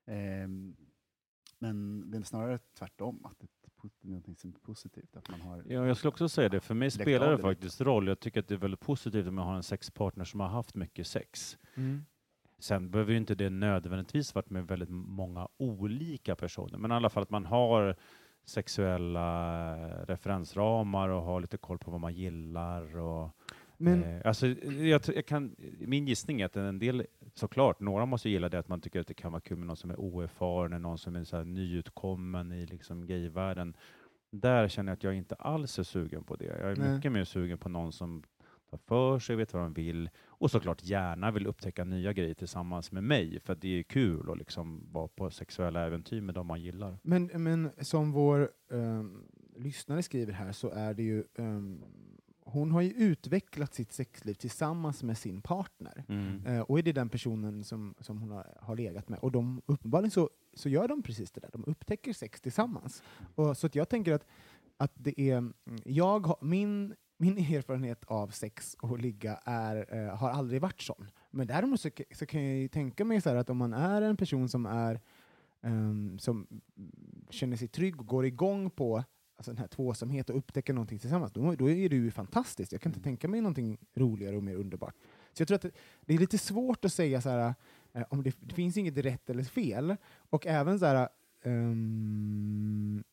[0.07, 0.77] ehm,
[1.59, 3.47] men det är snarare tvärtom, att det
[4.03, 5.17] är någonting som är positivt.
[5.17, 6.61] Att man har, Ja, jag skulle också säga det.
[6.61, 8.07] För mig spelar det faktiskt roll.
[8.09, 10.75] Jag tycker att det är väldigt positivt om jag har en sexpartner som har haft
[10.75, 11.59] mycket sex.
[11.75, 12.05] Mm.
[12.59, 17.11] Sen behöver ju inte det nödvändigtvis varit med väldigt många olika personer, men i alla
[17.11, 17.97] fall att man har
[18.45, 22.97] sexuella referensramar och har lite koll på vad man gillar.
[22.97, 23.31] Och,
[23.77, 28.29] Men, eh, alltså, jag, jag kan, min gissning är att en del, såklart, några måste
[28.29, 30.83] gilla det att man tycker att det kan vara kul med någon som är oerfaren,
[30.83, 33.77] någon som är så nyutkommen i liksom gayvärlden.
[34.31, 36.45] Där känner jag att jag inte alls är sugen på det.
[36.45, 36.95] Jag är Nej.
[36.95, 38.23] mycket mer sugen på någon som
[38.71, 42.93] tar för sig, vet vad de vill och såklart gärna vill upptäcka nya grejer tillsammans
[42.93, 46.63] med mig, för det är kul att liksom vara på sexuella äventyr med dem man
[46.63, 46.99] gillar.
[47.03, 49.23] men, men som vår ehm,
[49.57, 51.85] lyssnare skriver här så är det ju ehm,
[52.49, 56.05] hon har ju utvecklat sitt sexliv tillsammans med sin partner.
[56.47, 59.19] Eh, och är det den personen som, som hon har, har legat med.
[59.19, 63.03] Och de, uppenbarligen så, så gör de precis det där, de upptäcker sex tillsammans.
[63.35, 64.27] Och, så att jag tänker att,
[64.77, 70.31] att det är, mm, jag min, min erfarenhet av sex och ligga är, eh, har
[70.31, 71.11] aldrig varit sån.
[71.31, 74.17] Men däremot så, så kan jag ju tänka mig så att om man är en
[74.17, 75.01] person som är
[75.63, 76.47] ehm, som
[77.31, 79.05] känner sig trygg och går igång på
[79.37, 82.73] alltså den här tvåsamhet och upptäcker någonting tillsammans, då, då är det ju fantastiskt.
[82.73, 84.95] Jag kan inte tänka mig någonting roligare och mer underbart.
[85.33, 87.55] Så jag tror att det, det är lite svårt att säga så här,
[87.93, 89.97] eh, om det, det finns inget rätt eller fel,
[90.31, 91.09] och även så här,
[91.43, 93.05] ehm,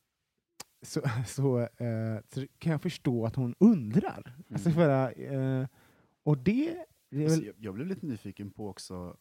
[0.83, 4.35] så, så, eh, så kan jag förstå att hon undrar.
[4.51, 4.73] Alltså Mm.
[4.75, 5.21] för,
[5.61, 5.67] eh,
[6.23, 9.17] och det, det Alltså, väl, jag, jag blev lite nyfiken på också,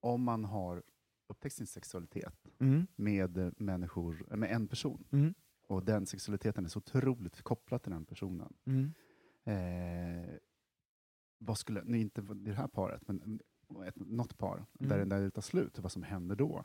[0.00, 0.82] om man har
[1.28, 5.34] upptäckt sin sexualitet mm, med eh, människor, eh, med en person, mm,
[5.68, 8.52] och den sexualiteten är så otroligt kopplad till den personen.
[8.66, 8.92] mm.
[9.48, 10.34] Eh,
[11.38, 13.40] vad skulle, nej, inte det här paret, men
[13.86, 15.08] ett, något par, där, Mm.
[15.08, 16.64] där det tar slut, vad som händer då?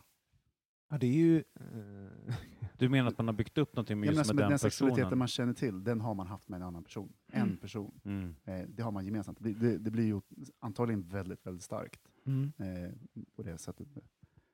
[0.91, 1.37] Ja, det är ju...
[1.37, 2.35] eh,
[2.77, 4.59] Du menar att man har byggt upp någonting med Ja, just alltså, med den den
[4.59, 5.19] sexualiteten personen?
[5.19, 7.13] man känner till, den har man haft med en annan person.
[7.31, 7.57] En Mm.
[7.57, 7.99] person.
[8.05, 8.35] Mm.
[8.45, 9.37] Eh, det har man gemensamt.
[9.41, 10.21] Det, det, det blir ju
[10.59, 12.51] antagligen väldigt, väldigt starkt mm.
[12.57, 12.91] eh,
[13.35, 13.87] på det sättet.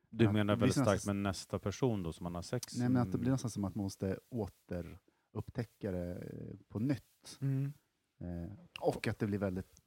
[0.10, 3.02] Du Ja, menar väldigt starkt med nästa person då som man har sex Nej, men
[3.02, 3.19] att det med?
[3.21, 6.28] blir nästan som att man måste återupptäcka det
[6.69, 7.38] på nytt.
[7.41, 7.73] Mm.
[8.19, 9.82] Eh, och att det blir väldigt,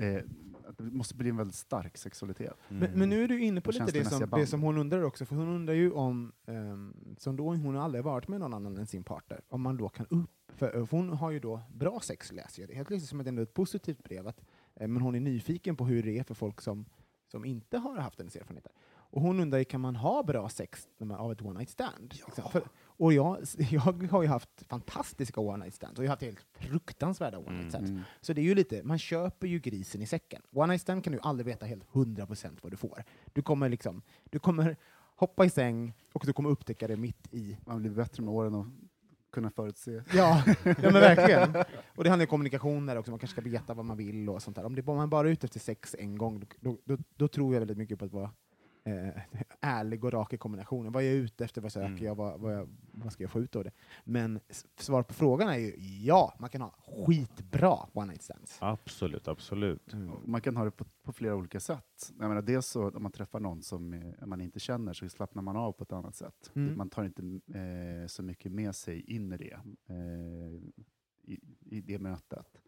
[0.00, 0.22] eh,
[0.70, 2.56] att det måste bli en väldigt stark sexualitet.
[2.68, 2.80] Mm.
[2.80, 5.02] Men, men nu är du inne på Och lite det som, det som hon undrar
[5.02, 8.54] också, för hon undrar ju om, um, som då hon har aldrig varit med någon
[8.54, 11.62] annan än sin partner, om man då kan upp, för, för hon har ju då
[11.74, 14.40] bra sex läser jag det, helt liksom som ett, ändå ett positivt brev, att,
[14.74, 16.84] eh, men hon är nyfiken på hur det är för folk som,
[17.30, 18.72] som inte har haft hennes erfarenheter.
[19.12, 21.70] Och hon undrar, ju, kan man ha bra sex när man, av ett one night
[21.70, 22.14] stand?
[22.26, 22.50] Liksom?
[22.50, 22.62] För,
[23.00, 23.38] och jag,
[23.70, 27.58] jag har ju haft fantastiska one night stands, och jag har haft helt fruktansvärda one
[27.58, 27.90] night stands.
[27.90, 28.02] Mm.
[28.20, 30.42] Så det är ju lite, man köper ju grisen i säcken.
[30.52, 33.04] One night stand kan du aldrig veta helt 100% vad du får.
[33.32, 34.76] Du kommer liksom, du kommer
[35.16, 37.56] hoppa i säng och du kommer upptäcka det mitt i.
[37.66, 38.66] Man blir bättre med åren och
[39.32, 40.02] kunna förutse.
[40.12, 41.64] Ja, ja men verkligen.
[41.96, 44.42] Och det handlar om kommunikation där också, man kanske ska veta vad man vill och
[44.42, 44.64] sånt där.
[44.64, 47.60] Om det, man bara är ute efter sex en gång, då, då, då tror jag
[47.60, 48.30] väldigt mycket på att vara
[48.84, 49.22] eh,
[49.60, 50.92] ärlig och rak i kombinationen.
[50.92, 52.04] Vad är jag ute efter, vad söker Mm.
[52.04, 53.70] jag, vad, vad, jag, vad ska jag få ut av det?
[54.04, 56.74] Men s- svar på frågan är ju ja, man kan ha
[57.06, 58.58] skitbra one night stands.
[58.60, 59.92] Absolut, absolut.
[59.92, 60.10] Mm.
[60.24, 62.12] Man kan ha det på, på flera olika sätt.
[62.18, 65.56] Jag menar, dels så om man träffar någon som man inte känner så slappnar man
[65.56, 66.50] av på ett annat sätt.
[66.54, 66.76] Mm.
[66.78, 67.22] Man tar inte
[67.58, 70.60] eh, så mycket med sig in i det, eh,
[71.22, 71.40] i,
[71.70, 72.59] i det mötet.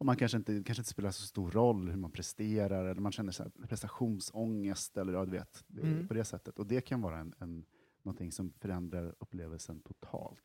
[0.00, 3.12] Och man kanske inte, kanske inte spelar så stor roll hur man presterar, eller man
[3.12, 6.08] känner så här prestationsångest, eller ja, du vet, Mm.
[6.08, 6.58] på det sättet.
[6.58, 7.64] Och det kan vara en, en,
[8.02, 10.38] någonting som förändrar upplevelsen totalt.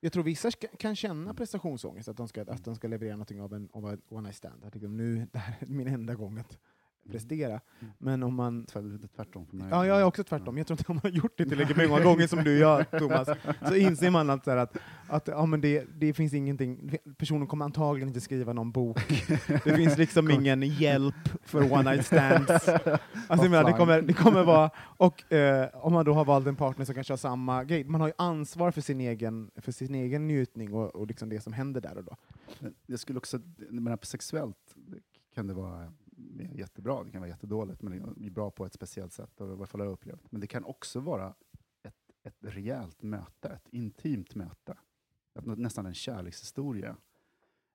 [0.00, 3.54] Jag tror vissa kan känna prestationsångest, att de ska, att de ska leverera någonting av
[3.54, 4.64] en, av en one night stand.
[4.64, 6.58] Att liksom, nu, det här är min enda gång att
[7.10, 7.50] prestera.
[7.80, 7.92] Mm.
[7.98, 9.66] Men om man Tvärt- Tvärtom för mig.
[9.70, 10.58] Ja, jag är också tvärtom.
[10.58, 13.28] Jag tror inte man har gjort det tillräckligt många gånger som du gör, Thomas,
[13.68, 14.76] så inser man att, så här, att,
[15.08, 19.24] att ja, men det, det finns ingenting, personen kommer antagligen inte skriva någon bok.
[19.64, 22.68] Det finns liksom ingen hjälp för one night stands.
[23.28, 26.84] Alltså, det, kommer, det kommer vara, och eh, om man då har valt en partner
[26.84, 30.26] som kanske har samma grej, man har ju ansvar för sin egen, för sin egen
[30.26, 32.16] njutning och, och liksom det som händer där och då.
[32.58, 33.38] Men Jag skulle också,
[34.00, 34.56] på sexuellt
[35.34, 35.92] kan det vara
[36.40, 39.52] jättebra, det kan vara jättedåligt, men det är bra på ett speciellt sätt, och i
[39.52, 40.32] alla fall har jag upplevt.
[40.32, 41.34] Men det kan också vara
[41.82, 44.78] ett, ett rejält möte, ett intimt möte.
[45.34, 46.96] Att, nästan en kärlekshistoria.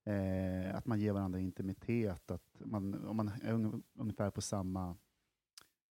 [0.03, 4.95] Eh, att man ger varandra intimitet, att man, om man är ung, ungefär på samma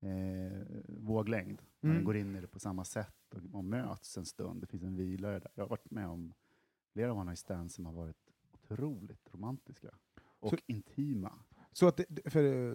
[0.01, 1.95] eh, våglängd, Mm.
[1.97, 4.83] man går in i det på samma sätt och, och möts en stund, det finns
[4.83, 5.51] en vila i det där.
[5.55, 6.33] Jag har varit med om
[6.93, 11.33] flera one night stands som har varit otroligt romantiska och Så- intima.
[11.73, 12.75] Så att, för,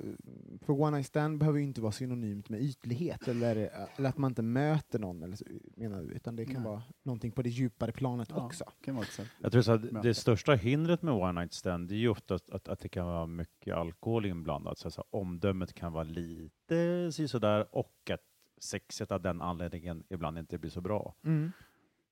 [0.66, 3.56] för one night stand behöver ju inte vara synonymt med ytlighet, eller,
[3.96, 6.64] eller att man inte möter någon, eller så, menar du, utan det kan Nej.
[6.64, 8.46] vara någonting på det djupare planet Ja.
[8.46, 8.64] också.
[8.82, 9.06] kan vara.
[9.42, 12.50] Jag tror så att det största hindret med one night stand det är ju oftast
[12.50, 14.78] att, att det kan vara mycket alkohol inblandat.
[14.78, 18.22] Så, så omdömet kan vara lite sådär och att
[18.58, 21.16] sexet av den anledningen ibland inte blir så bra.
[21.24, 21.52] Mm.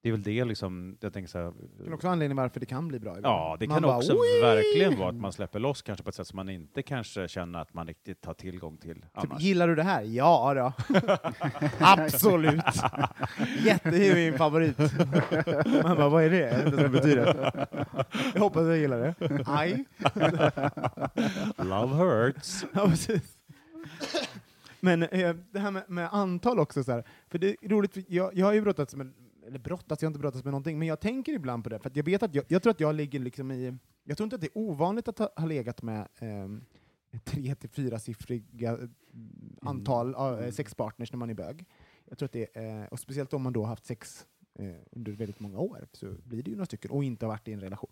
[0.03, 2.65] Det är väl det liksom, jag tänker så här, Det är också anledningen varför det
[2.65, 3.17] kan bli bra.
[3.17, 3.35] ibland.
[3.35, 6.09] Ja, det Man kan bara, också "Oj!" verkligen vara att man släpper loss kanske på
[6.09, 9.41] ett sätt som man inte kanske känner att man riktigt har tillgång till Typ, annars.
[9.41, 10.01] gillar du det här?
[10.03, 10.73] Ja då.
[11.79, 12.63] Absolut.
[13.65, 14.77] Jätte, det är min favorit.
[15.83, 16.37] Man bara, vad är det?
[16.39, 17.67] Jag vet inte vad det betyder.
[18.33, 19.43] Jag hoppas jag gillar det.
[19.47, 19.85] Aj.
[21.57, 22.65] Love hurts.
[22.73, 23.37] Ja, precis.
[24.79, 28.35] Men eh, det här med, med antal också, så här, för det är roligt, jag,
[28.37, 29.13] jag har ju brottats med,
[29.47, 31.91] eller brottats, jag har inte brottats med någonting, men jag tänker ibland på det, för
[31.93, 34.41] jag vet att jag, jag tror att jag ligger liksom i, jag tror inte att
[34.41, 36.65] det är ovanligt att ha, ha legat med ehm,
[37.23, 38.87] tre till fyra siffriga eh,
[39.61, 40.51] antal mm.
[40.51, 41.65] sexpartners när man är bög.
[42.05, 44.25] Jag tror att det är, eh, och speciellt om man då har haft sex
[44.59, 47.47] eh, under väldigt många år, så blir det ju några stycken, och inte har varit
[47.47, 47.91] i en relation.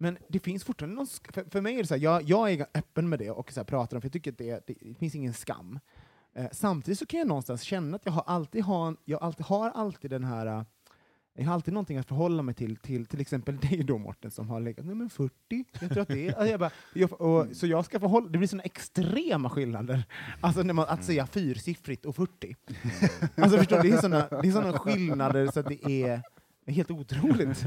[0.00, 2.66] Men det finns fortfarande någon, för, för mig är det så här, jag, jag är
[2.74, 4.94] öppen med det och så här, pratar om för jag tycker att det, det, det
[4.94, 5.78] finns ingen skam.
[6.34, 9.70] Eh, samtidigt så kan jag någonstans känna att jag har alltid, har, jag alltid, har
[9.70, 10.62] alltid den här eh,
[11.34, 14.50] jag har alltid någonting att förhålla mig till, till till exempel dig då Mårten som
[14.50, 15.32] har legat, nej men 40,
[15.80, 18.38] jag tror att det är, alltså jag bara, jag, och, så jag ska förhålla, det
[18.38, 20.04] blir såna extrema skillnader,
[20.40, 22.56] alltså när man, att säga fyrsiffrigt och 40.
[23.36, 26.22] Alltså förstår du, det är såna, det är såna skillnader så att det är,
[26.72, 27.64] helt otroligt.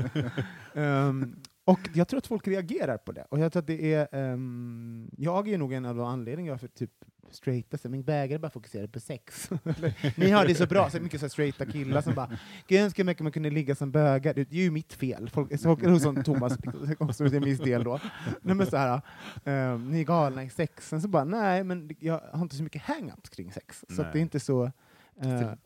[0.75, 3.25] Ehm, och jag tror att folk reagerar på det.
[3.29, 6.91] Och jag tror att det är, ehm, jag är nog en av anledningarna för typ
[7.35, 9.49] straighta, så min bägare bara fokuserar på sex.
[10.17, 12.27] Ni har det så bra, så mycket så straighta killar som bara,
[12.67, 14.33] gud jag önskar mycket man kunde ligga som bögar.
[14.33, 15.29] Det är ju mitt fel.
[15.29, 16.57] Folk, så, som Thomas,
[16.99, 17.99] också till viss del då.
[18.41, 19.01] Nej, men så här,
[19.45, 22.81] ehm, ni är galna i sexen, så bara, nej men jag har inte så mycket
[22.81, 23.85] hang-ups kring sex.
[23.89, 24.63] Så det är inte så...
[24.63, 24.71] eh,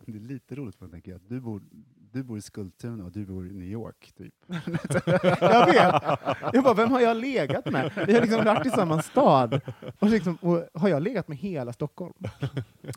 [0.05, 1.61] Det, är lite roligt jag tänker att du bor,
[2.15, 4.13] du bor i Skultuna och du bor i New York.
[4.17, 4.33] Typ.
[5.41, 6.19] Jag vet.
[6.53, 7.91] Jag bara, vem har jag legat med?
[8.07, 9.61] Vi har liksom varit i samma stad.
[9.99, 12.13] Och, liksom, och har jag legat med hela Stockholm?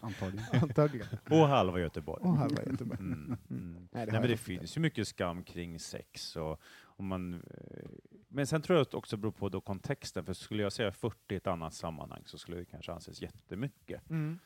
[0.02, 0.62] Antagligen.
[0.62, 1.07] Antagligen.
[1.31, 2.22] Och halva Göteborg.
[2.22, 2.98] Och halva Göteborg.
[3.00, 3.37] Mm.
[3.50, 3.88] Mm.
[3.92, 6.37] Nej, det Nej, men det finns ju mycket skam kring sex.
[6.37, 7.40] Och, om man, eh,
[8.28, 10.92] men sen tror jag att det också beror på då kontexten, för skulle jag säga
[10.92, 14.38] 40 i ett annat sammanhang så skulle det kanske anses jättemycket Mm.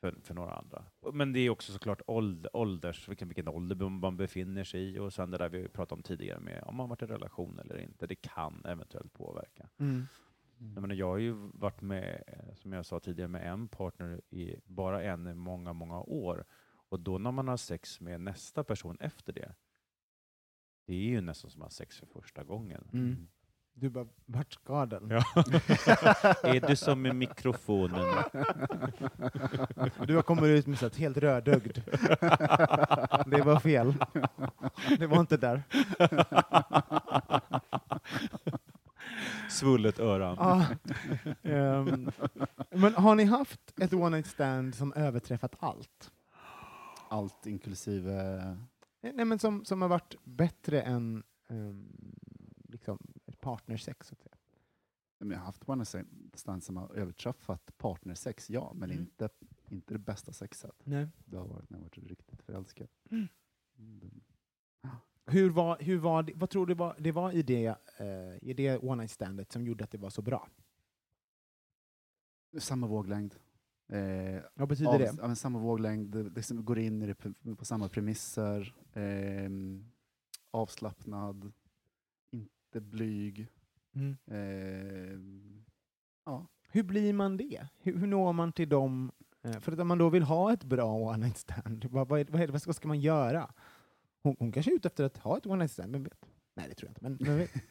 [0.00, 0.84] För, för några andra.
[1.12, 5.12] Men det är också såklart ålder, ålders, vilken, vilken ålder man befinner sig i och
[5.12, 8.06] sen det där vi pratade om tidigare med om man varit i relation eller inte.
[8.06, 9.68] Det kan eventuellt påverka.
[9.78, 10.06] Mm.
[10.74, 12.22] Jag, menar, jag har ju varit med,
[12.56, 16.44] som jag sa tidigare, med en partner i bara en i många, många år.
[16.88, 19.54] Och då när man har sex med nästa person efter det,
[20.86, 22.88] det är ju nästan som att ha sex för första gången.
[22.92, 23.28] Mm.
[23.80, 25.10] Du bara, vart ska den?
[25.10, 25.24] Ja.
[26.42, 28.24] är du som med mikrofonen?
[30.06, 31.78] Du kommer ut med så helt rödögd.
[33.26, 33.94] Det var fel.
[34.98, 35.62] Det var inte där.
[39.50, 40.36] Svullet öra.
[40.38, 40.64] Ah,
[41.42, 42.10] ehm,
[42.70, 46.10] men har ni haft ett one night stand som överträffat allt?
[47.08, 48.40] Allt inklusive...
[49.02, 51.88] Nej, men som, som har varit bättre än um,
[52.68, 52.98] liksom
[53.40, 54.36] partnersex, så att säga.
[55.18, 59.02] Jag har haft one night stand som har överträffat partnersex, ja, men Mm.
[59.02, 59.28] inte,
[59.68, 60.74] inte det bästa sexet.
[60.84, 61.08] Nej.
[61.24, 62.88] Det har varit när jag varit riktigt förälskad.
[63.10, 63.28] Mm.
[63.78, 64.20] Mm.
[65.26, 67.66] Hur var, hur var det, vad tror du var, det var i det,
[67.98, 70.48] eh, i det one night standet som gjorde att det var så bra?
[72.58, 73.34] Samma våglängd.
[73.88, 75.12] Eh, Vad betyder av, det?
[75.22, 77.14] Men samma våglängd, det liksom går in i det
[77.56, 78.74] på, samma premisser.
[78.94, 79.84] ehm,
[80.50, 81.52] avslappnad,
[82.70, 83.48] inte blyg.
[83.94, 84.16] Mm.
[84.26, 85.64] ehm,
[86.26, 86.46] ja.
[86.68, 87.66] Hur blir man det?
[87.78, 89.12] Hur, hur når man till dem?
[89.42, 92.20] Eh, för att om man då vill ha ett bra one night stand, vad, vad,
[92.20, 93.52] är, vad, är, det- vad ska man göra?
[94.22, 96.26] Hon, hon kanske är ute efter att ha ett one night stand, men vet.
[96.54, 97.02] Nej, det tror jag inte.
[97.24, 97.50] Men, men vet.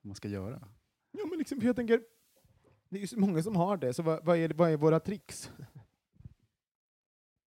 [0.00, 0.68] vad man ska göra.
[1.12, 2.00] Ja, men liksom, för jag tänker,
[2.88, 5.00] det är ju så många som har det, så vad, vad, är, vad är våra
[5.00, 5.50] tricks?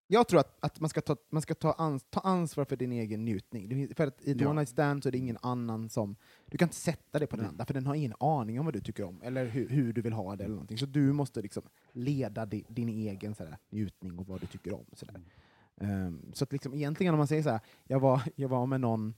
[0.09, 2.91] Jag tror att, att man ska, ta, man ska ta, ans, ta ansvar för din
[2.91, 3.87] egen njutning.
[3.95, 4.49] För att i Ja.
[4.49, 6.15] one night stand så är det ingen annan som...
[6.45, 8.73] Du kan inte sätta det på den andra, för den har ingen aning om vad
[8.73, 10.43] du tycker om, eller hur, hur du vill ha det.
[10.43, 10.77] eller någonting.
[10.77, 14.85] Så du måste liksom leda di, din egen sådär, njutning och vad du tycker om.
[14.93, 15.21] Sådär.
[15.81, 18.81] Ehm, så att liksom, egentligen om man säger så här, jag var, jag var med
[18.81, 19.13] någon,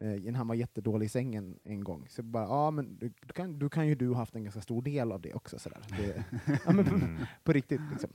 [0.00, 3.58] eh, han var jättedålig i sängen en gång, så bara, ja men du, du kan,
[3.58, 5.58] du kan ju du ha haft en ganska stor del av det också.
[5.58, 5.80] Sådär.
[5.98, 6.24] Det,
[6.66, 7.16] ja, men på, Mm.
[7.44, 7.80] på riktigt.
[7.90, 8.10] Liksom.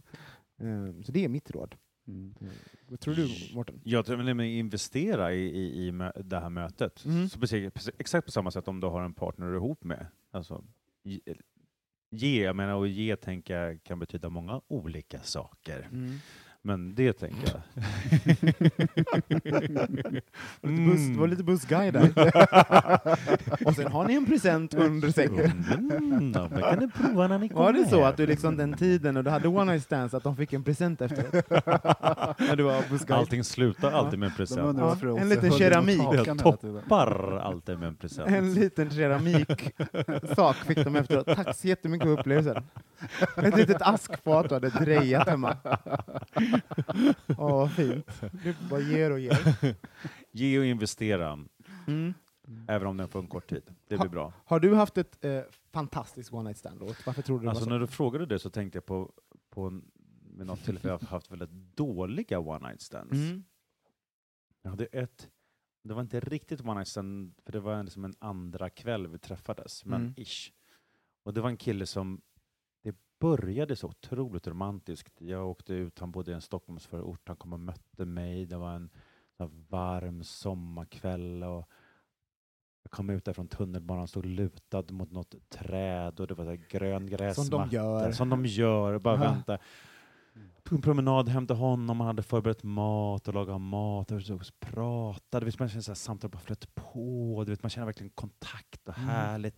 [0.58, 1.76] Ehm, så det är mitt råd.
[2.10, 2.36] Mm.
[2.41, 2.54] Mm.
[2.88, 3.82] Vad tror du, Mårten?
[3.84, 7.06] Jag tror att investera i, i, i det här mötet.
[7.06, 7.30] Mm.
[7.30, 10.08] Så precis, exakt på samma sätt om du har en partner du är ihop med.
[10.32, 10.63] Alltså,
[12.12, 15.89] ge, jag menar, och ge tänker jag kan betyda många olika saker.
[16.62, 17.62] Men det tänker jag.
[20.62, 22.12] Buss, det var lite bussguide där.
[23.67, 25.65] och sen har ni en present under sängen.
[25.78, 28.74] Mm, då kan ni prova när ni kommer Var det så att du liksom den
[28.74, 31.34] tiden, och du hade one night stands, att de fick en present efteråt?
[32.39, 33.19] När du var bussguide?
[33.19, 34.78] Allting slutar alltid med en present.
[34.80, 36.02] Ja, en liten keramik.
[36.28, 36.39] Jag.
[36.39, 38.30] Toppar alltid med en present.
[38.30, 41.28] En liten keramiksak fick de efteråt.
[41.36, 42.63] Tack så jättemycket för upplevelsen.
[43.38, 45.58] Ett litet askfat du hade drejat hemma.
[47.28, 48.22] Åh, vad fint.
[48.44, 49.76] Du bara ger och ger.
[50.32, 51.46] Ge och investera,
[51.88, 52.14] Mm.
[52.68, 53.64] även om det är för en kort tid.
[53.88, 54.34] Det blir bra.
[54.46, 56.82] Har du haft ett eh, fantastiskt one night stand?
[56.82, 59.12] Och varför tror du det Alltså var när du frågade det så tänkte jag på,
[59.50, 59.92] på en,
[60.24, 63.14] med något tillfälle jag har haft väldigt dåliga one night stands.
[63.14, 63.44] Mm.
[64.62, 65.30] Jag hade ett,
[65.84, 69.18] det var inte riktigt one night stand, för det var liksom en andra kväll vi
[69.20, 70.14] träffades, men Mm.
[70.18, 70.52] ish.
[71.24, 72.22] Och det var en kille som,
[73.19, 75.21] började så otroligt romantiskt.
[75.21, 78.45] Jag åkte ut, han bodde i en Stockholmsförort, han kom och mötte mig.
[78.45, 78.89] Det var en
[79.69, 81.69] varm sommarkväll och
[82.84, 86.62] jag kom ut där från tunnelbanan, stod lutad mot något träd och det var så
[86.69, 87.34] grön gräsmatta.
[87.49, 88.12] Som de gör.
[88.12, 89.21] Som de gör, bara Ja.
[89.32, 89.58] vänta.
[90.63, 94.12] Tog en promenad hem till honom, han hade förberett mat och lagat mat.
[94.12, 97.43] Och så pratade, man känner så här, samtalet bara flöt på.
[97.45, 99.51] Du vet, man känner verkligen kontakt och Mm.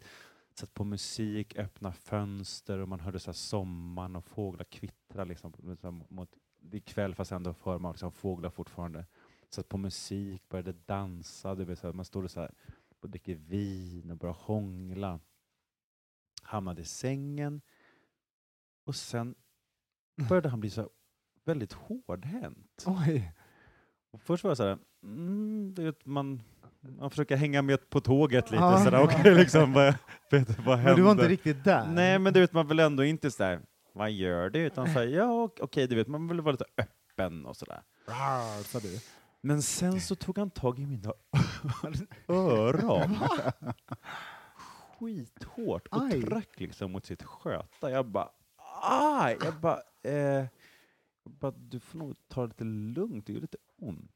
[0.54, 5.24] Satt på musik, öppna fönster och man hörde så här sommaren och fåglar kvittra.
[5.24, 9.06] Liksom, liksom, mot, det är kväll fast ändå hör man liksom fåglar fortfarande.
[9.50, 11.56] Satt på musik, började dansa.
[11.56, 12.52] Du vet, så här, man står och så här,
[13.00, 15.20] och dricker vin och börjar hångla.
[16.44, 17.62] Hamnade i sängen.
[18.84, 19.36] Och sen
[20.30, 20.90] började han bli så här
[21.44, 22.84] väldigt hårdhänt.
[22.86, 23.34] Oj.
[24.12, 26.44] Och först var jag så här, mm, vet, man,
[26.82, 28.63] man försöker hänga med på tåget lite.
[28.63, 28.84] Ja.
[28.84, 29.96] Så där, okej, liksom, vad,
[30.32, 31.30] vet, vad Men du var inte händer?
[31.30, 31.88] riktigt där?
[31.88, 33.62] Nej, men du vet, man vill ändå inte så där,
[33.94, 34.60] vad gör du?
[34.60, 37.82] Utan så här, ja, ok- okej, du vet, man vill vara lite öppen och sådär.
[38.08, 39.00] Rar, sa du.
[39.41, 41.13] Men sen så tog han tag i mina
[42.28, 43.17] öron.
[45.00, 46.22] Skithårt och Aj.
[46.22, 47.91] tryck liksom mot sitt sköta.
[47.91, 48.30] Jag bara,
[48.84, 49.38] aj!
[49.44, 50.13] Jag bara, eh,
[51.24, 54.12] jag bara, du får nog ta det lite lugnt, det gör lite ont.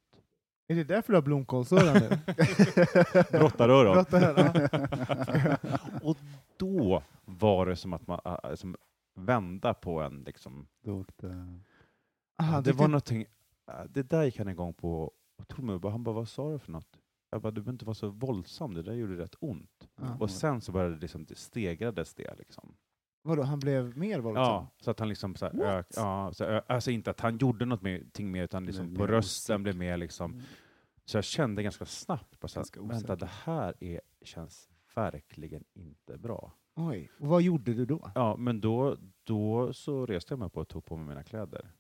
[0.67, 2.10] Är det därför du har blomkålsöron nu?
[3.39, 3.93] Brottaröron.
[3.93, 4.67] Brottaröron,
[6.04, 6.17] Och
[6.58, 8.75] då var det som att man äh, som
[9.15, 10.23] vända på en.
[10.23, 10.67] Liksom.
[10.84, 11.60] Då åkte...
[12.38, 13.25] Ah, det var någonting,
[13.67, 15.12] äh, det där gick han igång på.
[15.38, 16.99] Och tog mig, han bara, vad sa du för något?
[17.30, 19.89] Jag bara, du behöver inte vara så våldsam, det där gjorde rätt ont.
[19.95, 20.17] Ja.
[20.19, 22.36] Och sen så började det liksom, det stegrades det.
[22.38, 22.75] Liksom.
[23.26, 24.44] Vadå, han blev mer våldsam?
[24.44, 27.38] Ja, så att han liksom så här, ök, ja, så, ö, alltså inte att han
[27.38, 28.04] gjorde något mer,
[28.44, 30.46] utan liksom på rösten blev mer liksom, Mm.
[31.06, 36.18] så jag kände ganska snabbt, bara så här, vänta det här är, känns verkligen inte
[36.18, 36.54] bra.
[36.76, 38.12] Oj, och vad gjorde du då?
[38.16, 41.72] Ja, men då, då så reste jag mig upp och tog på mig mina kläder.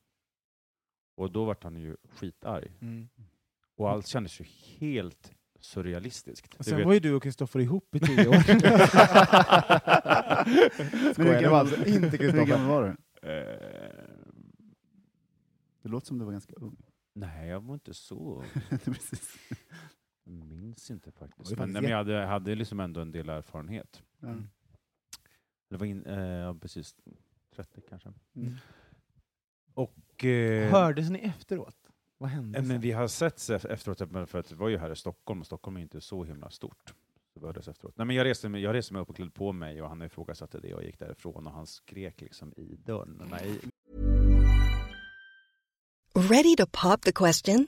[1.15, 2.71] Och då vart han ju skitarg.
[3.77, 4.45] Och allt kändes ju
[4.79, 5.33] helt
[5.65, 6.55] surrealistiskt.
[6.55, 8.35] Och sen vet- var ju du och Kristoffer ihop i tio år.
[11.13, 12.45] Skojar, det var alltså inte Hur Kristoffer.
[12.45, 12.89] gammal var du?
[13.29, 13.59] Eh,
[15.81, 16.77] Det låter som du var ganska ung.
[17.13, 18.43] nej, jag var inte så...
[18.85, 19.37] Precis.
[20.23, 21.49] Jag minns inte faktiskt.
[21.49, 24.03] Men, faktiskt nej, men jag hade, hade liksom ändå en del erfarenhet.
[24.23, 24.47] Mm.
[25.69, 26.95] Det var in, eh, precis
[27.55, 28.13] 30 kanske.
[28.35, 28.53] Mm.
[29.73, 31.84] Och, eh, Hördes ni efteråt?
[32.25, 34.91] Vad hände Eh, Men vi har sett efteråt, men för att det var ju här
[34.91, 36.93] i Stockholm, och Stockholm är inte så himla stort.
[37.33, 37.39] Så
[37.71, 37.97] efteråt.
[37.97, 40.01] Nej, men jag, reste mig, jag reste mig upp och klädde på mig och han
[40.01, 43.21] ifrågasatte det och gick därifrån och han skrek liksom i dörren.
[43.31, 43.59] Nej,
[46.29, 47.67] Ready to pop the question?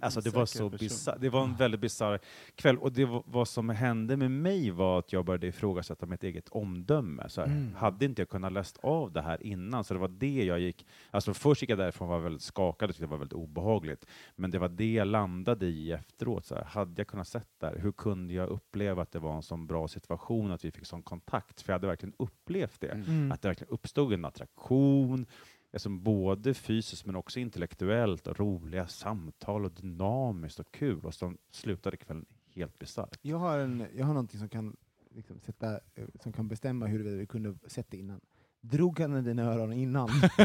[0.00, 2.18] Alltså det var så bizarr, det var en väldigt bisarr
[2.54, 6.24] kväll och det var, vad som hände med mig var att jag började ifrågasätta mitt
[6.24, 7.28] eget omdöme.
[7.28, 7.74] Så här, Mm.
[7.74, 9.84] Hade inte jag kunnat läst av det här innan?
[9.84, 12.88] Så det var det jag gick, alltså först gick jag därifrån och var väldigt skakad
[12.88, 14.06] och tyckte det var väldigt obehagligt.
[14.36, 16.44] Men det var det jag landade i efteråt.
[16.46, 17.78] Så här, hade jag kunnat sett där?
[17.78, 21.02] Hur kunde jag uppleva att det var en sån bra situation, att vi fick sån
[21.02, 21.62] kontakt?
[21.62, 22.88] För jag hade verkligen upplevt det.
[22.88, 23.32] Mm.
[23.32, 25.26] Att det verkligen uppstod en attraktion,
[25.72, 31.04] alltså både fysiskt men också intellektuellt, och roliga samtal och dynamiskt och kul.
[31.04, 33.18] Och så slutade kvällen helt bisarrt.
[33.22, 34.76] Jag har, en, jag har någonting som kan,
[35.10, 38.20] liksom sätta, eh, som kan bestämma huruvida vi kunde sett det innan.
[38.62, 40.08] Drog han i dina öron innan?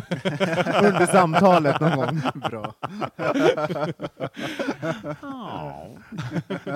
[0.84, 2.22] Under samtalet någon gång?
[2.36, 2.74] Bra.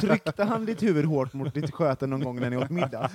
[0.01, 3.09] Tryckte han ditt huvud hårt mot ditt sköte någon gång när ni åt middag?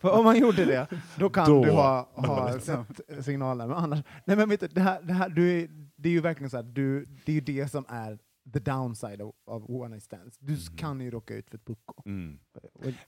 [0.00, 1.64] För om han gjorde det, då kan Då.
[1.64, 3.66] du ha, ha sett signaler.
[3.66, 6.20] Men annars, nej men vet du, det, här, det, här, du är, det är ju
[6.20, 8.18] verkligen så här, du, det är ju det som är
[8.52, 10.38] the downside of, of one night stands.
[10.38, 12.02] Du kan ju råka ut för ett pucko.
[12.06, 12.38] Mm.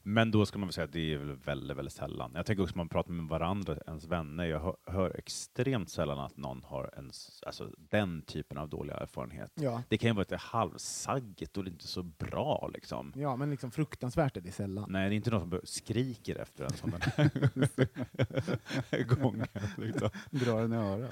[0.02, 2.32] Men då ska man väl säga att det är väl väldigt, väldigt sällan.
[2.34, 6.18] Jag tänker också när man pratar med varandra, ens vänner, jag hör, hör extremt sällan
[6.18, 9.52] att någon har ens, alltså, den typen av dålig erfarenhet.
[9.54, 9.82] Ja.
[9.88, 13.12] Det kan ju vara lite halvsaggigt och inte så bra liksom.
[13.16, 14.92] ja, men liksom fruktansvärt är det sällan.
[14.92, 19.42] Nej, det är inte någon som skriker efter en sån där gång.
[19.76, 20.10] Liksom.
[20.30, 21.10] Drar den i örat.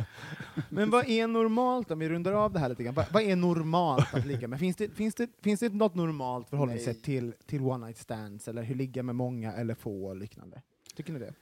[0.68, 2.94] Men vad är normalt om vi rundar av det här lite grann?
[2.94, 4.59] Vad, vad är normalt att ligga med?
[4.59, 8.62] Finns det, finns det, finns det något normalt förhållningssätt till, till one night stands, eller
[8.62, 10.62] hur ligga med många eller få och liknande?
[10.94, 11.35] Tycker ni det?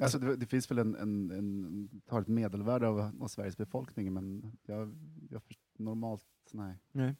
[0.00, 4.12] Alltså det, det finns väl en, en, en tar ett medelvärde av, av Sveriges befolkning,
[4.12, 4.94] men jag,
[5.30, 5.42] jag
[5.76, 6.78] normalt, nej.
[6.92, 7.14] Nej.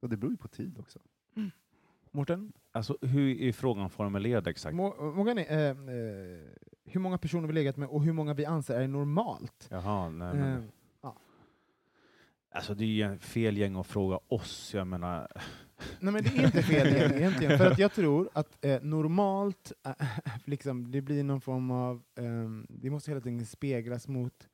[0.00, 0.98] Och det beror ju på tid också.
[2.10, 2.52] Mårten?
[2.72, 4.76] Alltså, hur är frågan formulerad exakt?
[4.76, 5.74] Må, många ni, eh, eh,
[6.84, 9.66] hur många personer vi legat med och hur många vi anser är normalt?
[9.70, 10.58] Jaha, nej, Eh,
[12.52, 14.74] alltså det är ju en fel gäng att fråga oss.
[14.74, 15.28] Jag menar,
[16.00, 19.72] Nej men det är inte fel gäng egentligen, för att jag tror att eh, normalt,
[19.86, 20.06] eh,
[20.44, 24.48] liksom, det blir någon form av, ehm, det måste hela tiden speglas mot,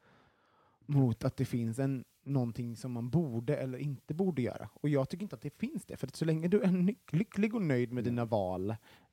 [0.87, 4.69] mot att det finns en, någonting som man borde eller inte borde göra.
[4.75, 7.55] Och jag tycker inte att det finns det, för att så länge du är lycklig
[7.55, 8.71] och nöjd med dina val,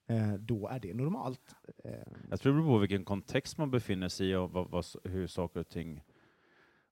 [0.07, 1.55] eh, då är det normalt.
[1.83, 1.91] Eh,
[2.29, 5.27] jag tror det beror på vilken kontext man befinner sig i och vad, vad, hur
[5.27, 6.01] saker och ting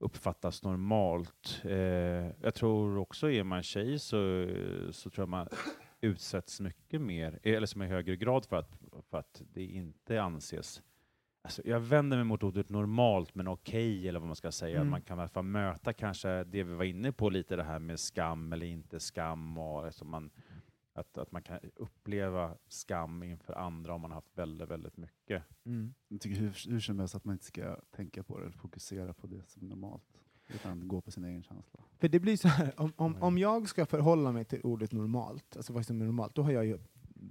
[0.04, 1.62] uppfattas normalt.
[1.64, 1.76] Eh,
[2.41, 4.47] jag tror också, är man tjej så,
[4.91, 5.47] så tror jag man
[6.01, 8.80] utsätts mycket mer, eller som i högre grad för att,
[9.10, 10.82] för att det inte anses
[11.45, 14.78] Alltså, jag vänder mig mot ordet normalt, men okej, okay, eller vad man ska säga.
[14.78, 14.89] Mm.
[14.89, 17.80] Man kan i alla fall möta kanske det vi var inne på lite, det här
[17.80, 19.58] med skam eller inte skam.
[19.58, 20.30] Och alltså man,
[20.94, 25.44] att, att man kan uppleva skam inför andra om man har haft väldigt, väldigt mycket.
[25.66, 25.94] Mm.
[26.08, 29.14] Jag tycker hur, hur som helst att man inte ska tänka på det, eller fokusera
[29.14, 30.20] på det som är normalt,
[30.54, 31.80] utan gå på sin egen känsla.
[32.00, 35.58] För det blir så här, om, om, om jag ska förhålla mig till ordet normalt,
[35.58, 36.80] alltså vad som är normalt, då har jag ju,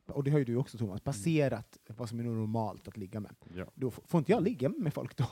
[0.07, 3.35] och det har ju du också Thomas, baserat vad som är normalt att ligga med.
[3.57, 3.65] Ja.
[3.75, 5.25] Då får inte jag ligga med folk då.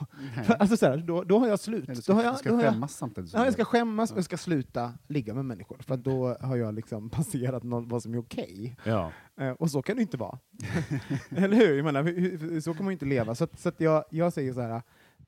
[0.59, 1.83] Alltså så här, då, då har jag slut.
[1.83, 3.33] Eller Då ska, har jag, ska då har jag, skämmas samtidigt.
[3.33, 4.17] Ja, jag du- ska skämmas och Ja.
[4.17, 8.03] jag ska sluta ligga med människor, för att då har jag liksom passerat någon, vad
[8.03, 8.77] som är okej.
[8.85, 9.11] Ja.
[9.37, 10.39] Eh, och så kan det inte vara.
[11.29, 11.75] Eller hur?
[11.75, 13.35] Jag menar, så kan man ju inte leva.
[13.35, 14.81] Så, att, så att jag, jag säger så här,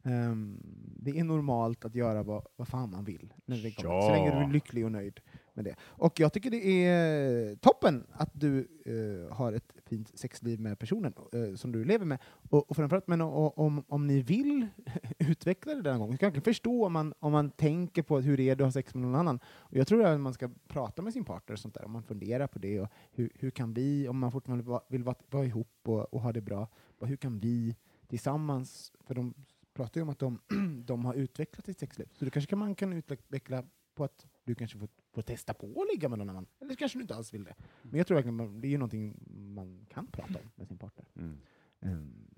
[0.04, 0.60] ehm,
[1.00, 3.34] det är normalt att göra vad, vad fan man vill.
[3.46, 4.02] När det kommer.
[4.02, 4.12] Så Ja.
[4.16, 5.20] länge du är lycklig och nöjd
[5.54, 5.76] med det.
[5.82, 11.14] Och jag tycker det är toppen att du eh, har ett fint sexliv med personen
[11.34, 12.20] eh, som du lever med.
[12.50, 14.68] Och, och framförallt, men och, om, om ni vill
[15.20, 18.38] utveckla det där någon gång, jag kan förstå om man, om man tänker på hur
[18.38, 19.40] det är att ha sex med någon annan.
[19.46, 22.04] Och jag tror att man ska prata med sin partner och sånt där, om man
[22.04, 22.80] funderar på det.
[22.80, 26.32] Och hur, hur kan vi, om man fortfarande vill vara, vara ihop och, och ha
[26.32, 26.68] det bra,
[27.00, 27.76] hur kan vi
[28.08, 29.34] tillsammans, för de
[29.74, 30.40] pratar ju om att de,
[30.86, 33.64] de har utvecklat sitt sexliv, så det kanske kan man kan utveckla
[33.96, 36.46] på att du kanske får, får testa på att ligga med någon annan.
[36.62, 37.56] Eller kanske du inte alls vill det.
[37.82, 39.16] Men jag tror verkligen man- det är ju någonting
[39.56, 41.06] man kan prata om med sin partner.
[41.16, 41.38] Mm.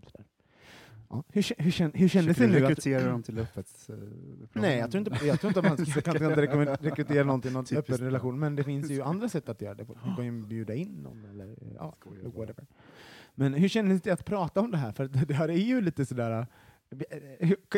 [0.07, 0.25] Sådär.
[1.09, 2.65] Ja, hur, hur, kän- hur kändes det Försöker du nu?
[2.65, 3.89] Att, rekrytera dem till öppets...
[3.89, 3.97] eh,
[4.53, 6.15] nej, jag tror inte, jag tror inte att man ska, kan
[6.75, 9.85] rekrytera någon till någon öppen relation, men det finns ju andra sätt att göra det
[9.85, 9.93] på.
[9.93, 12.65] Du kan ju bjuda in någon eller ja, whatever.
[13.35, 14.91] Men hur kändes det att prata om det här?
[14.91, 16.47] För det här är ju lite sådär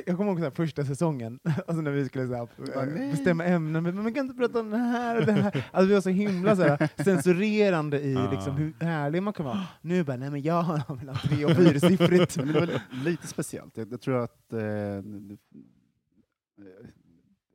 [0.06, 3.12] jag kommer ihåg så här, första säsongen, alltså när vi skulle så här, Bara, nej.
[3.12, 5.68] bestämma ämnen, men man kan inte prata om det här och det här.
[5.72, 8.32] Alltså vi var så himla så här, censurerande i Ah.
[8.32, 9.64] liksom, hur ärlig man kan vara.
[9.82, 12.38] Nu bara, nej men jag har mellan tre och fyrsiffrigt.
[12.38, 13.78] Men det var lite speciellt.
[13.78, 15.02] Jag, jag tror att eh, eh,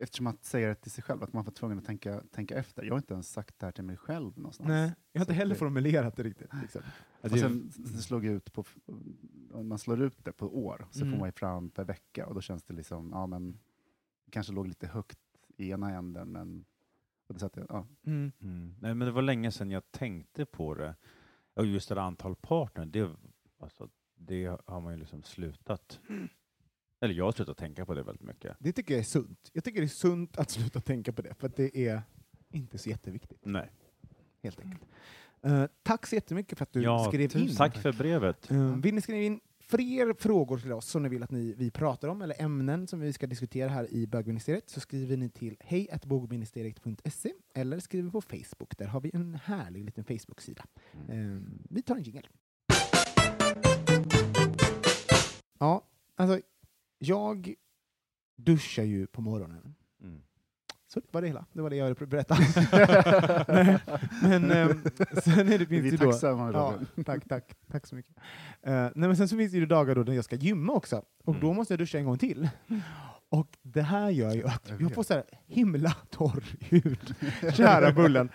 [0.03, 2.83] eftersom att säga det till sig själv, att man var tvungen att tänka, tänka efter.
[2.83, 4.69] Jag har inte ens sagt det här till mig själv någonstans.
[4.69, 6.51] Nej, jag har inte heller det- formulerat det riktigt.
[6.63, 6.83] Liksom.
[7.21, 8.65] Och sen det slog jag ut på,
[9.53, 11.13] om man slår ut det på år, så Mm.
[11.13, 13.53] får man ju fram per vecka, och då känns det liksom, ja men,
[14.25, 15.19] det kanske låg lite högt
[15.57, 16.65] i ena änden, men
[17.27, 17.87] och det satt, jag- ja.
[18.07, 18.33] Mm.
[18.41, 18.75] Mm.
[18.81, 20.95] Nej, men det var länge sedan jag tänkte på det.
[21.55, 23.11] Och just det antal partner, det,
[23.59, 26.01] alltså, det har man ju liksom slutat.
[27.03, 28.57] Eller jag har slutat tänka på det väldigt mycket.
[28.59, 29.51] Det tycker jag är sunt.
[29.53, 32.03] Jag tycker det är sunt att sluta tänka på det, för det är
[32.51, 33.71] inte så jätteviktigt, Nej.
[34.43, 34.83] helt enkelt.
[35.43, 37.57] Eh, tack så jättemycket för att du Ja, skrev in.
[37.57, 38.51] Tack för brevet.
[38.51, 41.71] Eh, vill ni skriva in fler frågor till oss som ni vill att ni, vi
[41.71, 45.57] pratar om, eller ämnen som vi ska diskutera här i bögministeriet, så skriver ni till
[45.61, 48.79] hejatbogministeriet.se eller skriver på Facebook.
[48.79, 50.65] Där har vi en härlig liten Facebook-sida.
[51.09, 51.39] Eh,
[51.71, 52.29] vi tar en jingel.
[55.59, 55.85] Ja,
[56.17, 56.41] alltså,
[57.07, 57.55] jag
[58.37, 59.75] duschar ju på morgonen.
[60.03, 60.23] Mm.
[60.89, 61.47] Så det var det hela.
[61.53, 62.37] Det var det jag ville berätta.
[64.23, 64.83] men ehm,
[65.25, 66.13] sen är det, Vi finns är det då...
[66.13, 66.75] tacksamma, Ja,
[67.05, 67.55] tack, tack.
[67.71, 68.17] Tack så mycket.
[68.63, 71.03] Eh, nej, men sen så finns det ju dagar då när jag ska gymma också,
[71.25, 71.57] och då Mm.
[71.57, 72.49] måste jag duscha en gång till.
[73.29, 77.15] Och det här gör ju att Jag får så här himla torr hud.
[77.55, 78.29] Kära Bullen.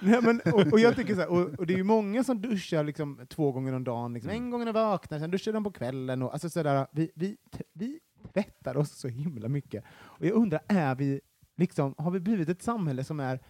[0.00, 2.40] Nej, men, och, och, jag tycker så här, och, och det är ju många som
[2.42, 4.14] duschar liksom två gånger om dagen.
[4.14, 4.30] Liksom.
[4.32, 6.22] En gång när de vaknar, sen duschar de på kvällen.
[6.22, 7.36] Och, alltså så där, vi, vi,
[7.72, 8.00] vi
[8.34, 9.84] tvättar oss så himla mycket.
[10.00, 11.20] Och jag undrar, är vi
[11.56, 13.40] liksom, har vi blivit ett samhälle som är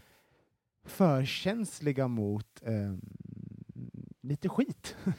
[0.85, 3.01] för känsliga mot ehm,
[4.23, 4.97] lite skit?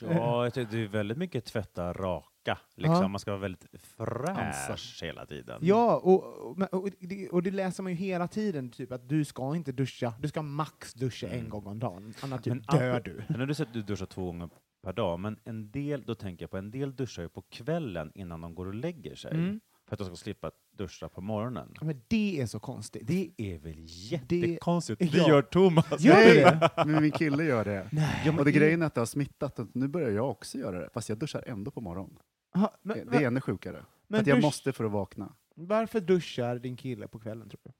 [0.00, 2.58] Ja, jag tycker det är väldigt mycket tvätta raka.
[2.74, 2.94] Liksom.
[3.02, 3.08] Ja.
[3.08, 5.58] Man ska vara väldigt fräsch hela tiden.
[5.62, 9.24] Ja, och, och, och, det, och det läser man ju hela tiden, typ att du
[9.24, 11.50] ska inte duscha, du ska max duscha en Mm.
[11.50, 13.22] gång om dagen, annars typ dör du.
[13.28, 14.48] Men när du säger att du duschar två gånger
[14.86, 18.12] per dag, men en del, då tänker jag på en del duschar ju på kvällen
[18.14, 19.30] innan de går och lägger sig.
[19.34, 19.60] Mm.
[19.86, 21.74] För att de ska slippa duscha på morgonen.
[21.80, 23.06] Ja, men det är så konstigt.
[23.06, 24.98] Det är väl jättekonstigt?
[25.00, 25.28] Det- Det ja.
[25.28, 26.00] gör Thomas.
[26.00, 26.70] Gör det?
[26.86, 27.88] Men min kille gör det.
[27.92, 28.30] Nej.
[28.38, 31.08] och det grejen är att det har smittat, nu börjar jag också göra det, fast
[31.08, 32.18] jag duschar ändå på morgonen.
[32.54, 33.84] Det, men, är ännu sjukare.
[34.08, 35.34] men att jag dusch- måste för att vakna.
[35.54, 37.70] Varför duschar din kille på kvällen, tror du?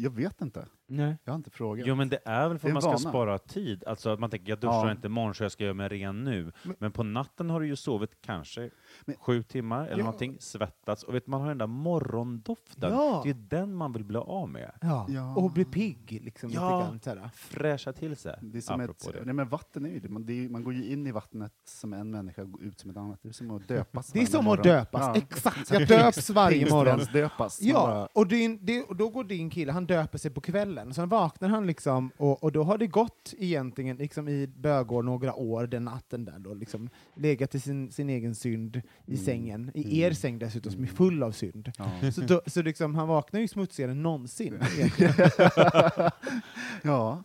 [0.00, 0.68] Jag vet inte.
[0.86, 1.16] Nej.
[1.24, 1.86] Jag har inte frågat.
[1.86, 2.98] Jo men det är väl för att man en ska vana.
[3.10, 3.84] spara tid.
[3.86, 4.90] Alltså att man tänker, jag duschar Ja.
[4.90, 6.52] inte imorgon så jag ska göra mig ren nu.
[6.62, 8.70] Men- Men, på natten har du ju sovit kanske
[9.04, 10.04] Men- sju timmar eller Ja.
[10.04, 12.92] någonting, svettats och vet, man har den där morgondoften.
[12.92, 13.20] Ja.
[13.24, 14.70] Det är den man vill bli av med.
[14.80, 15.06] Ja.
[15.08, 15.34] Ja.
[15.36, 16.50] Och bli pigg, liksom.
[16.50, 16.90] Ja.
[16.92, 17.30] lite grann.
[17.34, 18.38] Fräscha till sig.
[18.42, 19.24] Det är som ett, det.
[19.24, 20.08] nej men vatten är ju det.
[20.08, 22.80] Man, det är, man går ju in i vattnet som en människa och går ut
[22.80, 23.18] som ett annat.
[23.22, 24.06] Det är som att döpas.
[24.12, 24.62] Det är som att morgon.
[24.62, 25.16] döpas, Ja.
[25.16, 25.70] exakt.
[25.72, 27.00] Jag döps varje morgon.
[27.12, 27.62] döpas.
[27.62, 30.73] Ja, bara- och, din, det, och då går din kille, han döper sig på kvällen,
[30.94, 35.34] sen vaknar han liksom, och, och då har det gått egentligen liksom i bögår några
[35.34, 38.80] år den natten där då, liksom legat i sin, sin egen synd i
[39.14, 39.24] Mm.
[39.24, 39.96] sängen, i Mm.
[39.96, 41.72] er säng dessutom, som är full av synd.
[41.78, 42.12] Ja.
[42.12, 44.58] Så, då, så liksom, han vaknar ju smutsigare än någonsin.
[46.82, 47.22] ja,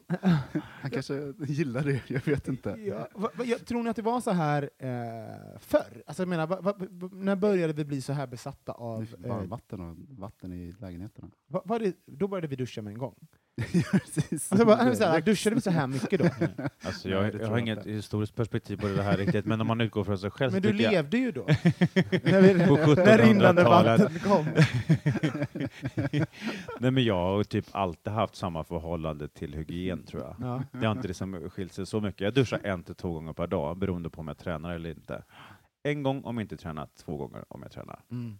[0.64, 2.70] han kanske gillar det, jag vet inte.
[2.70, 6.04] Ja, va, va, jag, tror ni att det var så här eh, förr?
[6.08, 6.74] Alltså, jag menar, va,
[7.12, 9.02] när började vi bli så här besatta av...
[9.24, 11.30] Eh, Varmvatten och vatten i lägenheterna.
[11.48, 13.16] va, det, då började vi duscha med en gång.
[13.92, 14.52] Precis.
[14.52, 16.30] Alltså, bara, så här, duschade vi så här mycket då?
[16.84, 20.04] Alltså jag, jag har inget historiskt perspektiv på det här riktigt, men om man utgår
[20.04, 20.92] från sig själv Men du tycker jag...
[20.92, 21.42] levde ju då.
[22.24, 24.02] när, vi, På när rinnande 1700-talet.
[24.02, 24.46] vatten kom.
[26.80, 30.36] Nej men jag har typ alltid haft samma förhållande till hygien tror jag.
[30.40, 30.80] Ja.
[30.80, 32.22] Det har inte liksom skilt sig så mycket.
[32.22, 35.24] Jag duschar en till två gånger per dag beroende på om jag tränar eller inte.
[35.84, 38.00] En gång om jag inte tränar, två gånger om jag tränar.
[38.12, 38.38] Mm.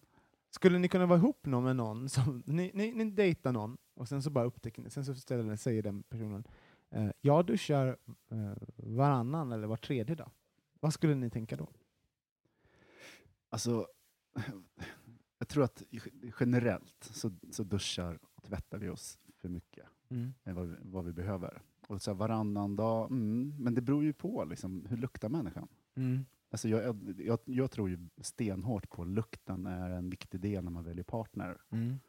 [0.50, 4.08] Skulle ni kunna vara ihop någon med någon, som, ni, ni, ni dejtar någon, och
[4.08, 6.44] sen så bara upptäcker ni, sen så ställer, säger den personen,
[6.90, 7.98] eh, jag duschar
[8.30, 10.32] eh, varannan eller var tredje dag.
[10.80, 11.70] Vad skulle ni tänka då?
[13.50, 13.88] Alltså,
[15.38, 15.84] jag tror att
[16.40, 19.86] generellt så, så duschar och tvättar vi oss för mycket
[20.44, 21.62] än vad vi, vad vi behöver.
[21.88, 25.68] Och så här, varannan dag, mm, men det beror ju på liksom, hur luktar människan.
[25.96, 26.26] Mm.
[26.52, 30.84] Alltså jag, jag, jag tror ju stenhårt på lukten är en viktig del när man
[30.84, 31.58] väljer partner.
[31.72, 32.00] Mm.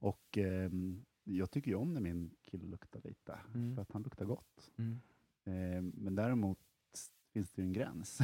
[0.00, 3.74] Och ehm, jag tycker ju om när min kille luktar lite, Mm.
[3.74, 4.70] för att han luktar gott.
[4.78, 5.00] Mm.
[5.44, 6.58] Ehm, men däremot
[7.32, 8.18] finns det ju en gräns.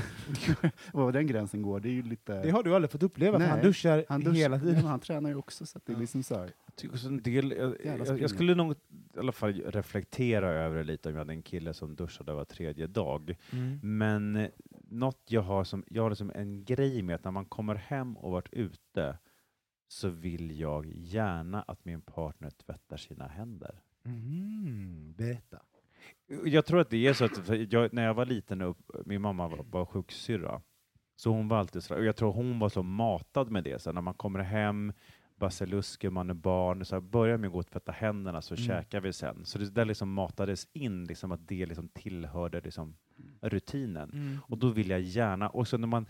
[0.92, 2.42] Var den gränsen går, det är ju lite...
[2.42, 4.74] Det har du aldrig fått uppleva, för Nej, han duschar, han duschar, hela tiden.
[4.74, 6.01] men han tränar ju också, så att det är Ja.
[6.01, 6.51] liksom så här.
[6.66, 7.51] Jag, tycker också en del,
[7.84, 8.72] jag, jag, skulle nog
[9.14, 12.45] i alla fall reflektera över det lite om jag hade en kille som duschade var
[12.45, 13.36] tredje dag.
[13.53, 13.78] Mm.
[13.99, 14.49] Men eh,
[14.99, 18.16] något jag har som, jag har liksom en grej med att när man kommer hem
[18.16, 19.18] och varit ute
[19.88, 23.82] så vill jag gärna att min partner tvättar sina händer.
[24.05, 25.14] Mm.
[25.16, 25.61] Berätta.
[26.45, 29.49] Jag tror att det är så att jag, när jag var liten och min mamma
[29.49, 30.62] var, var sjuksyrra,
[31.16, 33.92] så hon var alltid så, och jag tror hon var så matad med det, så
[33.92, 34.92] när man kommer hem,
[35.37, 38.66] basilusker, man är barn, så här, börjar med att gå och tvätta händerna så Mm.
[38.66, 39.45] käkar vi sen.
[39.45, 42.97] Så det där liksom matades in, liksom att det liksom tillhörde liksom
[43.43, 44.11] rutinen.
[44.12, 44.39] Mm.
[44.49, 46.07] Och då vill jag gärna, och så när man,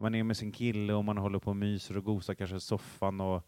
[0.00, 3.20] man är med sin kille och man håller på och myser och gosar kanske soffan
[3.20, 3.46] och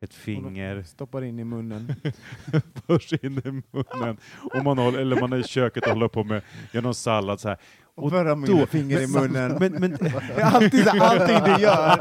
[0.00, 1.92] ett finger Stoppar in i munnen.
[2.86, 4.16] förs in i munnen.
[4.54, 7.40] Och man, håller, eller man är i köket och håller på med gör någon sallad
[7.40, 7.58] så här.
[7.96, 9.56] Och förra då- med finger i munnen.
[9.60, 11.98] Men, men, Det är alltid allting du gör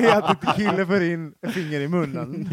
[0.00, 2.48] är att en kille för in finger i munnen.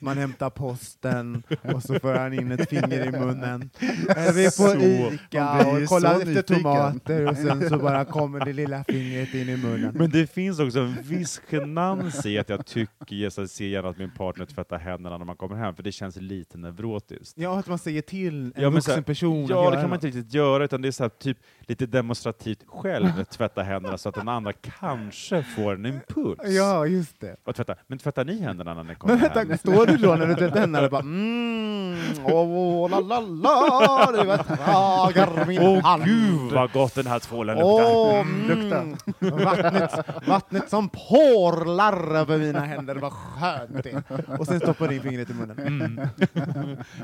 [0.00, 1.42] Man hämtar posten
[1.74, 3.70] och så för han in ett finger i munnen.
[4.08, 4.76] Är vi på Så-
[5.14, 9.56] Ica och kollar efter tomater och sen så bara kommer det lilla fingret in i
[9.56, 9.92] munnen.
[9.94, 13.98] men det finns också en viss genans i att jag tycker, jag ser gärna att
[13.98, 17.34] min partner tvättar händerna när man kommer hem, för det känns lite neurotiskt.
[17.38, 20.34] Ja, att man säger till en Ja, vuxen person Ja, det kan man inte riktigt
[20.34, 21.86] göra, utan det är så här, typ lite
[22.24, 26.40] demonstrativt själv tvätta händerna så att den andra kanske får en impuls.
[26.44, 27.36] Ja, just det.
[27.44, 27.74] Och tvätta.
[27.86, 29.30] Men tvättar ni händerna när ni kommer Men hem?
[29.34, 34.12] vänta, står du då när du tvättar händerna och bara mm, åh, la la la,
[34.12, 36.04] du vet, ragar min Åh hand.
[36.04, 37.70] gud vad gott den här tvålen luktar!
[37.70, 39.90] Åh, mm, vattnet,
[40.26, 44.02] vattnet som porlar över mina händer, vad skönt det.
[44.38, 45.58] Och sen stoppar du in fingret i munnen.
[45.58, 46.00] Mm.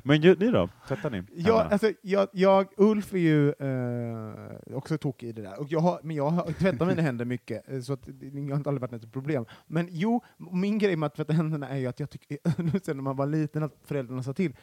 [0.03, 0.69] Men ni då?
[0.89, 1.53] Tvättar ni händerna?
[1.71, 6.01] alltså, jag, jag, Ulf är ju eh, också tokig i det där, och jag har,
[6.03, 8.91] men jag har tvättat mina händer mycket, eh, så att det har inte aldrig varit
[8.91, 9.47] något problem.
[9.67, 12.39] Men jo, min grej med att tvätta händerna är ju att jag tycker,
[12.85, 14.57] sen när man var liten, att föräldrarna sa till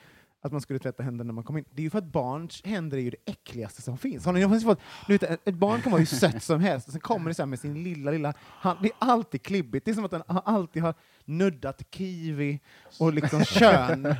[0.44, 1.66] att man skulle tvätta händerna när man kom in.
[1.72, 4.26] Det är ju för att barns händer är ju det äckligaste som finns.
[4.26, 6.92] Har ni någonsin fått, du vet, ett barn kan vara hur sött som helst, och
[6.92, 8.80] sen kommer det så med sin lilla, lilla hand.
[8.82, 9.86] Det är alltid klibbigt.
[9.86, 10.94] Det är som att den alltid har
[11.26, 12.60] nuddat kiwi
[13.00, 14.16] och liksom kön.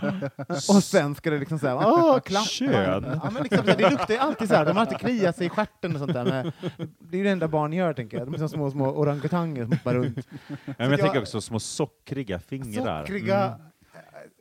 [0.48, 2.46] Och sen ska det liksom säga åh, klappa.
[2.46, 3.20] Kön?
[3.24, 4.66] Ja, men liksom, så det luktar ju alltid så här.
[4.66, 6.26] De har alltid kliat sig i stjärten och sånt där.
[6.26, 6.52] Men
[7.00, 8.28] det är ju det enda barn gör, tänker jag.
[8.28, 10.28] De är som små, små orangutanger som hoppar runt.
[10.48, 13.02] Ja, men jag jag- tänker också små sockriga fingrar.
[13.06, 13.60] Sockriga, Mm.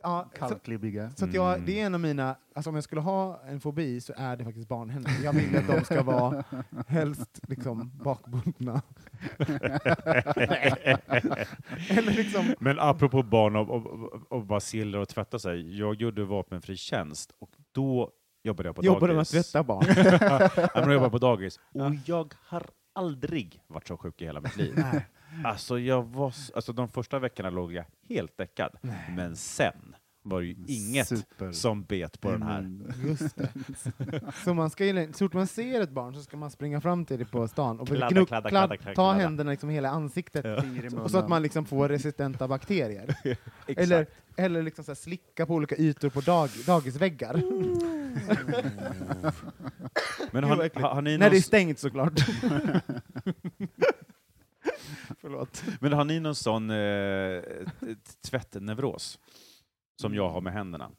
[0.03, 1.11] Ja, så, Kallklibbiga.
[1.15, 4.01] så att jag, det är en av mina, alltså om jag skulle ha en fobi
[4.01, 5.11] så är det faktiskt barnhänder.
[5.23, 6.43] Jag vill att de ska vara
[6.87, 8.81] helst liksom bakbundna.
[11.89, 15.79] Eller liksom, Men apropå barn och, och, och, och basiller och tvätta sig.
[15.79, 18.11] Jag gjorde vapenfri tjänst och då
[18.43, 19.51] jobbade jag på jobbar de med att dagis.
[19.51, 19.85] tvätta barn?
[20.85, 21.59] Jag jobbade på dagis.
[21.73, 22.63] Och jag har
[22.95, 24.83] aldrig varit så sjuk i hela mitt liv.
[25.35, 25.45] Nej.
[25.45, 28.71] Alltså, jag var, alltså de första veckorna låg jag helt däckad.
[29.15, 31.51] Men sen var det ju inget Super.
[31.51, 32.59] som bet på den här.
[32.59, 32.91] Mm.
[33.05, 33.49] Just det.
[34.43, 37.19] Så man ska så fort man ser ett barn så ska man springa fram till
[37.19, 39.19] det på stan och Kladda, gnuck- kladda, kladd- kladda, kladda, ta kladda.
[39.19, 40.45] händerna liksom hela ansiktet.
[40.45, 43.15] I Och så att man liksom får resistenta bakterier.
[43.23, 43.39] Exakt.
[43.67, 44.05] Eller,
[44.37, 47.33] eller liksom så här slicka på olika ytor på dag, dagisväggar.
[50.31, 52.13] Men Gud, har, har, har ni När det är stängt såklart.
[55.23, 55.63] Förlåt.
[55.81, 57.43] men har ni någon sån eh,
[58.21, 59.19] tvättneuros?
[60.01, 60.91] Som jag har med händerna?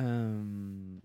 [0.00, 1.00] Ehm,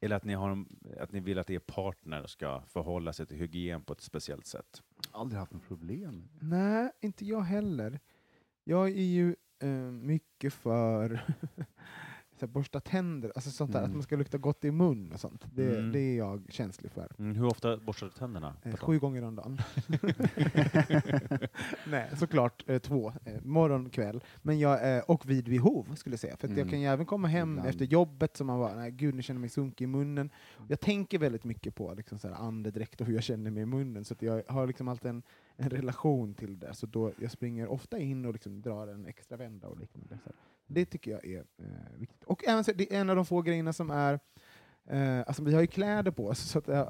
[0.00, 0.64] Eller att ni, har,
[1.00, 4.82] att ni vill att er partner ska förhålla sig till hygien på ett speciellt sätt?
[5.10, 6.28] Aldrig haft något problem.
[6.40, 8.00] nej, inte jag heller.
[8.64, 11.20] Jag är ju eh, mycket för
[12.40, 13.90] så här, borsta tänder, alltså sånt där, Mm.
[13.90, 15.44] att man ska lukta gott i mun och sånt.
[15.54, 15.92] Det, Mm.
[15.92, 17.08] det är jag känslig för.
[17.18, 18.56] Mm, hur ofta borstar du tänderna?
[18.62, 19.58] Eh, sju gånger om dagen.
[21.86, 23.12] Nej, såklart eh, två.
[23.24, 24.24] Eh, morgon, kväll.
[24.42, 26.36] Men jag, eh, och vid behov, skulle jag säga.
[26.36, 26.68] För jag Mm.
[26.70, 27.68] kan ju även komma hem Ibland.
[27.68, 30.30] efter jobbet som man bara, nej gud nu känner mig sunkig i munnen.
[30.68, 33.66] Jag tänker väldigt mycket på liksom, så här, andedräkt och hur jag känner mig i
[33.66, 35.22] munnen, så jag har liksom alltid en,
[35.56, 36.74] en relation till det.
[36.74, 40.18] Så då, jag springer ofta in och liksom drar en extra vända och liknande.
[40.24, 40.30] Så.
[40.70, 42.24] Det tycker jag är eh, viktigt.
[42.24, 44.20] Och även så, det är en av de få grejerna som är
[44.90, 46.86] Eh, alltså vi har ju kläder på oss, så att, eh,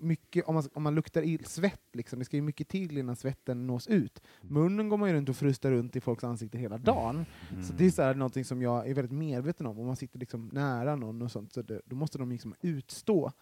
[0.00, 3.16] mycket, om, man, om man luktar i svett, liksom, det ska ju mycket till innan
[3.16, 4.22] svetten nås ut.
[4.40, 7.26] Munnen går man ju runt och frustar runt i folks ansikten hela dagen.
[7.50, 7.62] Mm.
[7.62, 9.78] Så det är så här, någonting som jag är väldigt medveten om.
[9.78, 13.32] Om man sitter liksom nära någon och sånt, så det, då måste de liksom utstå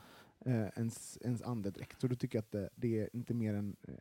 [0.49, 2.01] eh, ens, ens andedräkt.
[2.01, 3.94] Så då tycker jag att det, det är inte mer än eh,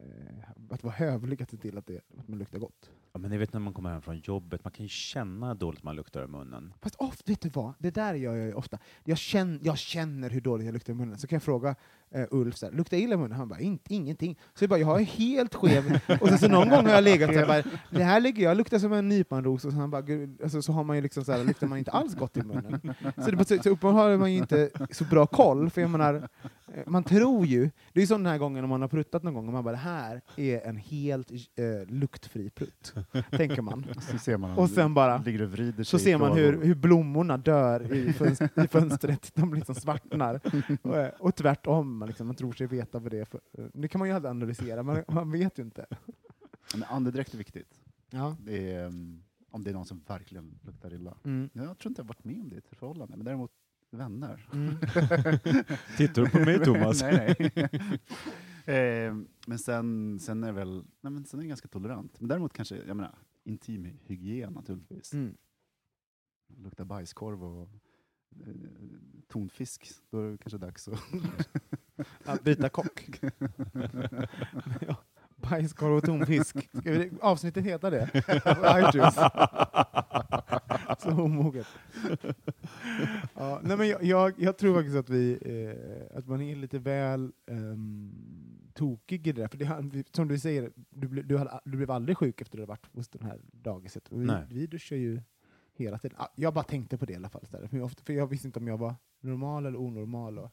[0.70, 2.92] att vara hövlig att se till att, det, att man luktar gott.
[3.14, 5.56] Ja, men ni vet när man kommer hem från jobbet, man kan ju känna hur
[5.56, 6.74] dåligt man luktar i munnen.
[6.82, 7.74] Fast ofta, vet du vad?
[7.80, 8.80] Det där gör jag ju ofta.
[9.04, 11.18] Jag känner, jag känner hur dåligt jag luktar i munnen.
[11.18, 11.76] Så kan jag fråga
[12.12, 13.38] eh, Ulf, så här, luktar illa i munnen?
[13.38, 14.38] Han bara, inte, ingenting.
[14.54, 16.00] Så jag bara, jag är helt skev.
[16.22, 18.58] och sen så någon gång har jag legat så här, bara, det här ligger jag,
[18.58, 19.66] luktar som en nyponros.
[19.66, 20.04] Och så, han bara,
[20.44, 22.94] alltså, så har man ju liksom så här, luktar man inte alls gott i munnen.
[23.26, 26.14] Så, det, så, så uppenbarligen har man ju inte så bra koll, för jag menar,
[26.74, 29.34] eh, man tror ju, det är som den här gången om man har pruttat någon
[29.34, 31.36] gång, och man bara, det här är en helt eh,
[31.94, 32.94] luktfri prutt,
[33.32, 33.86] tänker man.
[34.12, 35.18] Så ser man Och sen bara-
[35.80, 40.40] och Så ser man hur, hur blommorna dör i, fönst i fönstret, de liksom svartnar.
[40.82, 43.42] Och, och tvärtom, man, liksom, man tror sig veta vad det är för...
[43.54, 45.86] eh, Det kan man ju aldrig analysera, man, man vet ju inte.
[46.74, 47.82] Men andedräkt är viktigt.
[48.10, 48.36] Ja.
[48.40, 51.18] Det är, um, om det är någon som verkligen luktar illa.
[51.24, 51.50] Mm.
[51.54, 53.52] Jag tror inte jag varit med om det i ett förhållande, men däremot
[53.92, 54.50] vänner.
[54.54, 54.76] Mm.
[55.98, 57.02] Tittar du på mig Thomas?
[57.02, 58.00] nej, nej.
[59.08, 59.16] eh,
[59.48, 62.20] men sen, sen är det väl, nej, men sen är jag ganska tolerant.
[62.20, 65.14] Men däremot kanske, jag menar, intim hygien naturligtvis.
[65.14, 65.38] Mm.
[66.58, 67.70] Luktar bajskorv och
[68.46, 68.54] eh,
[69.28, 71.00] tonfisk, då är det kanske dags att...
[72.26, 73.10] Att byta kock.
[74.88, 74.96] ja.
[75.50, 76.70] Bajskorv och tonfisk.
[76.80, 78.10] Ska vi, avsnittet heta det?
[78.90, 79.16] ITunes.
[81.00, 81.68] Så omoget.
[83.36, 85.38] Ja, nej men jag, jag, jag tror faktiskt att, vi,
[86.12, 88.12] eh, att man är lite väl um,
[88.74, 89.48] tokig i det där.
[89.48, 89.58] För
[89.92, 92.62] det, som du säger, du, ble- du, hade, du blev aldrig sjuk efter att du
[92.62, 94.04] hade varit hos den här dagiset.
[94.10, 94.44] Vi, Nej.
[94.50, 95.22] vi duschar ju
[95.74, 96.18] hela tiden.
[96.20, 97.46] Ah, Jag bara tänkte på det i alla fall.
[97.46, 100.40] För, jag, för jag visste inte om jag var normal eller onormal.
[100.40, 100.52] Och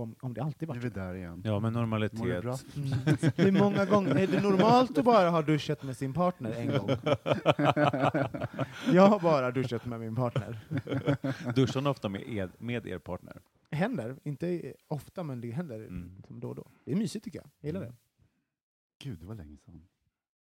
[0.00, 1.42] om, om det alltid Nu varit är vi där igen.
[1.44, 2.42] Ja, men Mår du normalitet.
[2.42, 2.58] bra?
[2.76, 2.92] Mm.
[3.36, 6.88] Hur många gånger, är det normalt att bara ha duschat med sin partner en gång?
[8.92, 10.58] Jag har bara duschat med min partner.
[11.54, 13.42] Duschar ni ofta med er, med er partner?
[13.70, 16.12] Det händer, inte ofta men det händer Mm.
[16.16, 16.66] liksom då och då.
[16.84, 17.94] Det är mysigt tycker jag, jag gillar det.
[19.02, 19.82] Gud, det var länge sedan.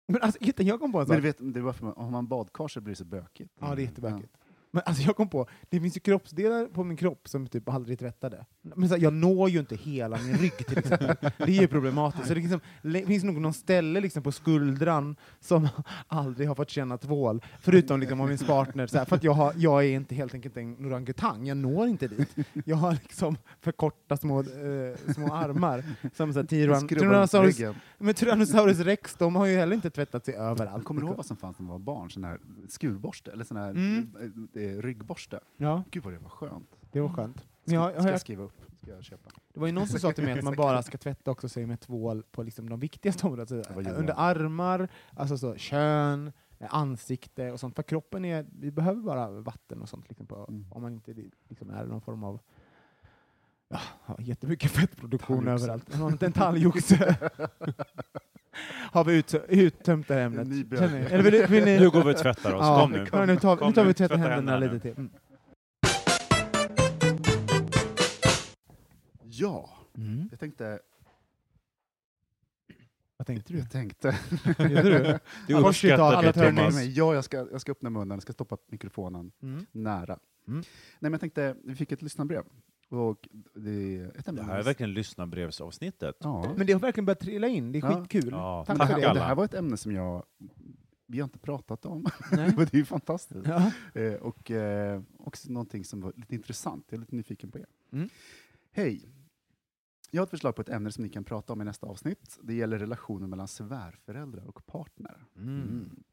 [0.08, 1.16] Men alltså, inte- jag kom på en Men sak.
[1.18, 3.54] du vet, det är varför man, om man badkar så blir det så bökigt.
[3.60, 4.38] Ja, det är jättebökigt.
[4.74, 8.00] Men alltså jag kom på, det finns ju kroppsdelar på min kropp som typ aldrig
[8.00, 8.46] tvättade.
[8.62, 11.16] Men så här, jag når ju inte hela min rygg till exempel.
[11.38, 12.28] Det är ju problematiskt.
[12.28, 15.68] Så det liksom, le- finns nog någon ställe liksom på skuldran som
[16.08, 17.42] aldrig har fått känna tvål.
[17.60, 20.34] Förutom liksom om min partner, så här, för att jag, har, jag är inte helt
[20.34, 22.36] enkelt en orangutang, jag når inte dit.
[22.66, 25.84] Jag har liksom för korta små, eh, små armar.
[26.16, 27.60] Som så här, Skrubbar tyrannosaurus,
[27.98, 30.84] men Tyrannosaurus rex, de har ju heller inte tvättat sig överallt.
[30.86, 32.10] Kommer du ihåg vad som fanns när man var barn?
[32.12, 34.10] Sån här skurborste, eller sån här Mm.
[34.56, 35.40] eh, eh, ryggborste.
[35.58, 36.76] Ja, Gud vad det var skönt.
[36.92, 37.38] det var skönt.
[37.38, 38.62] Ska, Men jag, ska jag skriva upp?
[38.82, 39.30] Ska jag köpa?
[39.54, 41.66] Det var ju någon som sa till mig att man bara ska tvätta också sig
[41.66, 43.64] med tvål på liksom de viktigaste områdena.
[43.76, 47.76] Alltså, under armar, alltså så, kön, eh, ansikte och sånt.
[47.76, 50.66] För kroppen är, vi behöver bara vatten och sånt, liksom på, Mm.
[50.72, 51.14] om man inte
[51.50, 52.40] liksom är någon form av
[53.68, 53.80] ja,
[54.20, 56.24] jättemycket fettproduktion överallt.
[56.24, 57.18] En talgoxe.
[58.92, 60.48] Har vi ut, uttömt det här ämnet?
[61.12, 61.80] Eller vill, vill ni?
[61.80, 62.62] Nu går vi och tvättar oss.
[62.62, 63.06] Ja, Kom nu.
[63.12, 64.98] ja, nu tar, Kom nu tar vi nu, och tvättar tvätta händerna händerna lite till.
[64.98, 65.10] Mm.
[69.24, 70.28] Ja, Mm.
[70.32, 70.80] jag tänkte...
[73.18, 73.60] Vad tänkte du?
[73.60, 74.18] Jag tänkte...
[74.60, 75.54] Gjorde du?
[75.56, 76.84] Uppskattar alla det, Thomas.
[76.84, 79.66] Ja, jag ska, jag ska öppna munnen, jag ska stoppa mikrofonen Mm.
[79.72, 80.20] nära.
[80.48, 80.60] Mm.
[80.60, 80.66] Nej,
[81.00, 82.44] men jag tänkte, vi fick ett lyssnarbrev.
[82.92, 86.16] Och det ett Det här är verkligen lyssnarbrevsavsnittet.
[86.20, 86.54] Ja.
[86.58, 88.00] Men det har verkligen börjat trilla in, det är Ja.
[88.02, 88.30] skitkul.
[88.32, 89.08] Ja, Tack Men för det, det.
[89.08, 90.24] här, det här var ett ämne som jag...
[91.08, 92.54] Vi har inte pratat om, Nej.
[92.58, 93.48] men det är ju fantastiskt.
[93.48, 93.72] Ja.
[94.02, 97.66] Eh, och eh, också någonting som var lite intressant, jag är lite nyfiken på er.
[97.92, 98.10] Mm.
[98.72, 99.10] Hej!
[100.12, 102.40] Jag har ett förslag på ett ämne som ni kan prata om i nästa avsnitt.
[102.44, 105.26] Det gäller relationen mellan svärföräldrar och partner.
[105.36, 106.04] Mm.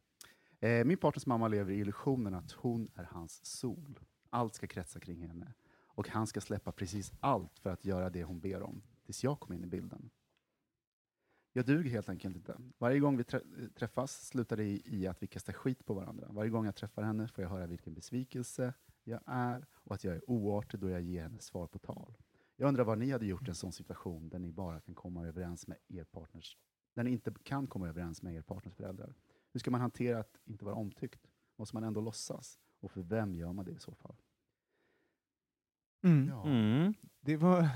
[0.60, 3.98] Eh, min partners mamma lever i illusionen att hon är hans sol.
[4.30, 5.52] Allt ska kretsa kring henne.
[5.98, 9.40] Och han ska släppa precis allt för att göra det hon ber om, tills jag
[9.40, 10.10] kom in i bilden.
[11.52, 12.56] Jag duger helt enkelt inte.
[12.78, 13.24] Varje gång vi
[13.74, 16.26] träffas slutar det i, i att vi kastar skit på varandra.
[16.30, 18.74] Varje gång jag träffar henne får jag höra vilken besvikelse
[19.04, 22.16] jag är och att jag är oartig då jag ger henne svar på tal.
[22.56, 25.26] Jag undrar vad ni hade gjort i en sån situation där ni bara kan komma
[25.26, 26.58] överens med er partners,
[26.94, 29.14] där ni inte kan komma överens med er partners föräldrar.
[29.52, 31.26] Hur ska man hantera att inte vara omtyckt?
[31.56, 32.58] Måste man ändå låtsas?
[32.80, 34.16] Och för vem gör man det i så fall?
[36.04, 36.28] Mm.
[36.28, 36.44] Ja.
[36.46, 36.94] Mm.
[37.20, 37.58] Det var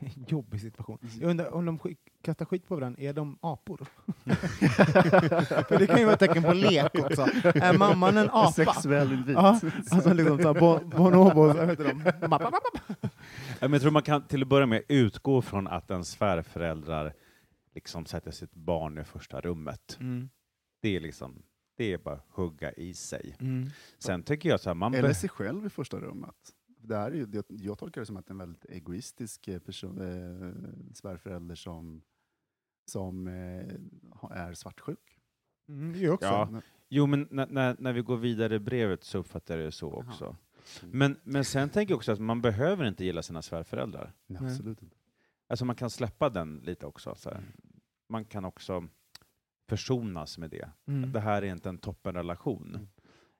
[0.00, 0.98] en jobbig situation.
[1.20, 3.86] Jag undrar om de sk- kastar skit på varandra, är de apor?
[5.68, 7.22] För det kan ju vara ett tecken på lek också.
[7.44, 8.52] Är mamman en apa?
[8.52, 9.34] Sexuell invit.
[9.34, 9.60] Ja,
[9.90, 11.94] alltså liksom så här, bon- bonobos, vad heter de?
[13.60, 17.14] Men Jag tror man kan till att börja med utgå från att ens svärföräldrar
[17.74, 19.96] liksom sätter sitt barn i första rummet.
[20.00, 20.28] Mm.
[20.82, 21.42] Det är liksom,
[21.76, 23.36] det är bara att hugga i sig.
[23.40, 23.70] Mm.
[23.98, 26.34] Sen tycker jag så här, man Eller sig själv i första rummet.
[26.88, 30.00] Det här är ju, det- jag tolkar det som att en väldigt egoistisk eh, person,
[30.00, 32.02] eh, svärförälder som,
[32.86, 33.74] som eh,
[34.30, 35.18] är svartsjuk.
[35.68, 36.26] Mm, också.
[36.26, 36.60] Ja.
[36.88, 39.92] Jo, men när, när, när vi går vidare i brevet så uppfattar jag det så
[39.92, 40.36] också.
[40.82, 44.12] Men, men sen tänker jag också att man behöver inte gilla sina svärföräldrar.
[44.26, 44.50] Nej, Nej.
[44.52, 44.96] absolut inte.
[45.46, 47.14] Alltså man kan släppa den lite också.
[47.14, 47.42] Så här.
[48.08, 48.88] Man kan också
[49.68, 50.70] försonas med det.
[50.86, 51.12] Mm.
[51.12, 52.88] Det här är inte en toppenrelation.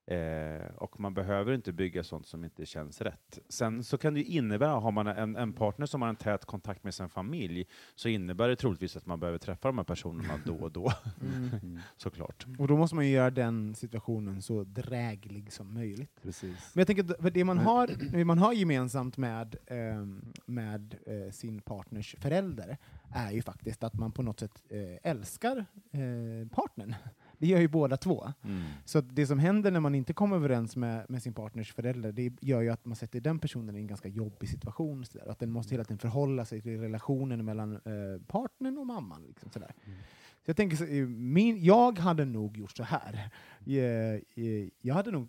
[0.09, 3.39] Eh, och man behöver inte bygga sånt som inte känns rätt.
[3.49, 6.45] Sen så kan det ju innebära, har man en, en partner som har en tät
[6.45, 10.35] kontakt med sin familj, så innebär det troligtvis att man behöver träffa de här personerna
[10.45, 11.51] då och då, Mm.
[11.63, 12.47] Mm, såklart.
[12.59, 16.23] Och då måste man ju göra den situationen så dräglig som möjligt.
[16.23, 16.71] precis.
[16.75, 20.95] Men jag tänker att för det man har, det man har gemensamt med, ehm, med
[21.07, 22.77] eh, sin partners förälder
[23.15, 25.57] är ju faktiskt att man på något sätt eh, älskar
[25.93, 26.95] eh, partnern.
[27.39, 28.32] Det gör ju båda två.
[28.45, 28.62] Mm.
[28.84, 32.32] Så det som händer när man inte kommer överens med, med sin partners förälder, det
[32.41, 35.05] gör ju att man sätter den personen i en ganska jobbig situation.
[35.05, 35.26] Så där.
[35.30, 39.24] Att den måste hela tiden förhålla sig till relationen mellan eh, partnern och mamman.
[39.28, 39.59] Liksom, så.
[39.59, 39.99] Mm.
[40.45, 43.30] Så jag tänker, så, min, jag hade nog gjort så här.
[43.66, 45.28] Eh, eh, Jag hade nog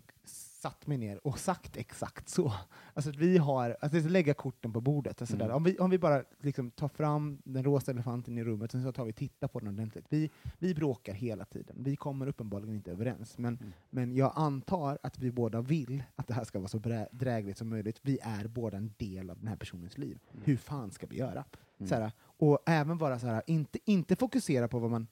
[0.60, 2.52] satt mig ner och sagt exakt så.
[2.94, 5.20] Alltså att vi har, alltså lägga korten på bordet.
[5.22, 5.46] Alltså Mm.
[5.48, 5.54] där.
[5.54, 8.92] Om, vi, om vi bara liksom tar fram den rosa elefanten i rummet, och så
[8.92, 10.06] tar vi och tittar på den ordentligt.
[10.08, 11.76] Vi, vi bråkar hela tiden.
[11.78, 13.38] Vi kommer uppenbarligen inte överens.
[13.38, 13.72] Men, Mm.
[13.90, 16.78] men jag antar att vi båda vill att det här ska vara så
[17.12, 17.98] drägligt som möjligt.
[18.02, 20.18] Vi är båda en del av den här personens liv.
[20.44, 21.44] Hur fan ska vi göra?
[21.78, 21.88] Mm.
[21.88, 25.06] Så här, och även vara så här, inte, inte fokusera på vad man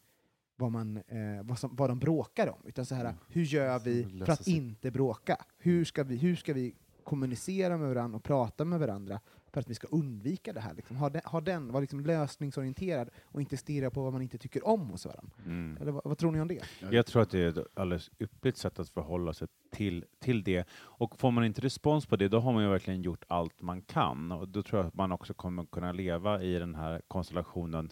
[0.58, 3.16] vad, man, eh, vad, som, vad de bråkar om, utan så här, Mm.
[3.28, 4.56] hur gör vi för att sig.
[4.56, 5.36] inte bråka?
[5.58, 9.20] Hur ska, vi, hur ska vi kommunicera med varandra och prata med varandra
[9.52, 10.74] för att vi ska undvika det här?
[10.74, 10.96] Liksom?
[10.96, 14.66] Ha, den, ha den, vara liksom lösningsorienterad och inte stirra på vad man inte tycker
[14.66, 15.32] om hos varandra.
[15.44, 15.78] Mm.
[15.80, 16.62] Eller vad, vad tror ni om det?
[16.90, 20.68] Jag tror att det är ett alldeles ypperligt sätt att förhålla sig till, till det.
[20.74, 23.82] Och får man inte respons på det, då har man ju verkligen gjort allt man
[23.82, 24.32] kan.
[24.32, 27.90] Och då tror jag att man också kommer kunna leva i den här konstellationen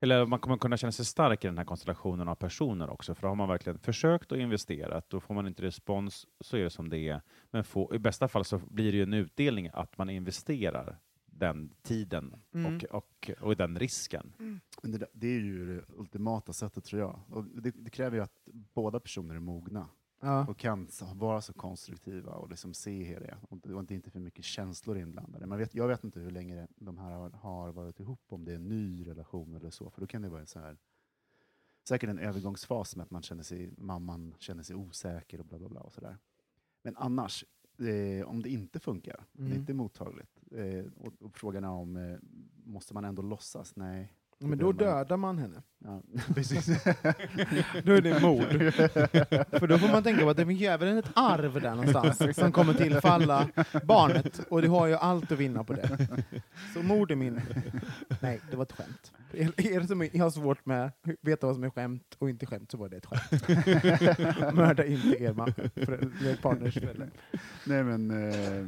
[0.00, 3.22] eller man kommer kunna känna sig stark i den här konstellationen av personer också, för
[3.22, 5.10] då har man verkligen försökt och investerat.
[5.10, 7.22] Då får man inte respons, så är det som det är.
[7.50, 11.72] Men få, i bästa fall så blir det ju en utdelning att man investerar den
[11.82, 12.76] tiden Mm.
[12.76, 14.32] och, och, och den risken.
[14.82, 17.20] Men det, det är ju det ultimata sättet tror jag.
[17.30, 19.88] Och det, det kräver ju att båda personer är mogna
[20.26, 20.46] Ja.
[20.46, 23.36] och kan vara så konstruktiva och liksom se det.
[23.48, 25.46] Och det var inte för mycket känslor inblandade.
[25.46, 28.52] Men vet, jag vet inte hur länge de här har, har varit ihop, om det
[28.52, 29.90] är en ny relation eller så.
[29.90, 30.76] För då kan det vara en så här,
[31.88, 35.68] säkert en övergångsfas med att man känner sig, mamman känner sig osäker och bla bla
[35.68, 35.80] bla.
[35.80, 36.18] Och så där.
[36.82, 37.44] Men annars,
[37.78, 39.58] eh, om det inte funkar, om det Mm.
[39.58, 42.18] inte är mottagligt, eh, och, och frågan är om, eh,
[42.64, 43.76] måste man ändå låtsas?
[43.76, 45.62] Nej, Men då dödar man henne.
[45.84, 46.02] Ja,
[46.34, 46.66] precis.
[47.84, 48.44] Då är det mord.
[49.60, 52.52] För då får man tänka på att det finns även ett arv där någonstans som
[52.52, 53.48] kommer tillfalla
[53.84, 56.08] barnet, och du har ju allt att vinna på det.
[56.74, 57.40] Så mord är min...
[58.22, 59.12] Nej, det var ett skämt.
[59.56, 62.70] Er, som är- har svårt med att veta vad som är skämt och inte skämt,
[62.70, 63.48] så var det ett skämt.
[64.54, 67.10] Mörda inte er ma- förälder- partners förälder.
[67.66, 68.66] Nej men, eh,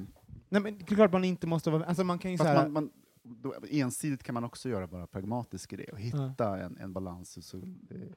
[0.49, 1.85] Nej men det klart man inte måste vara...
[1.85, 2.63] Alltså man kan ju fast säga...
[2.63, 2.91] man, man,
[3.29, 7.47] då, ensidigt kan man också göra bara pragmatisk i det och hitta en, en balans
[7.47, 8.09] så, eh,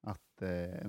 [0.00, 0.86] att eh, eh,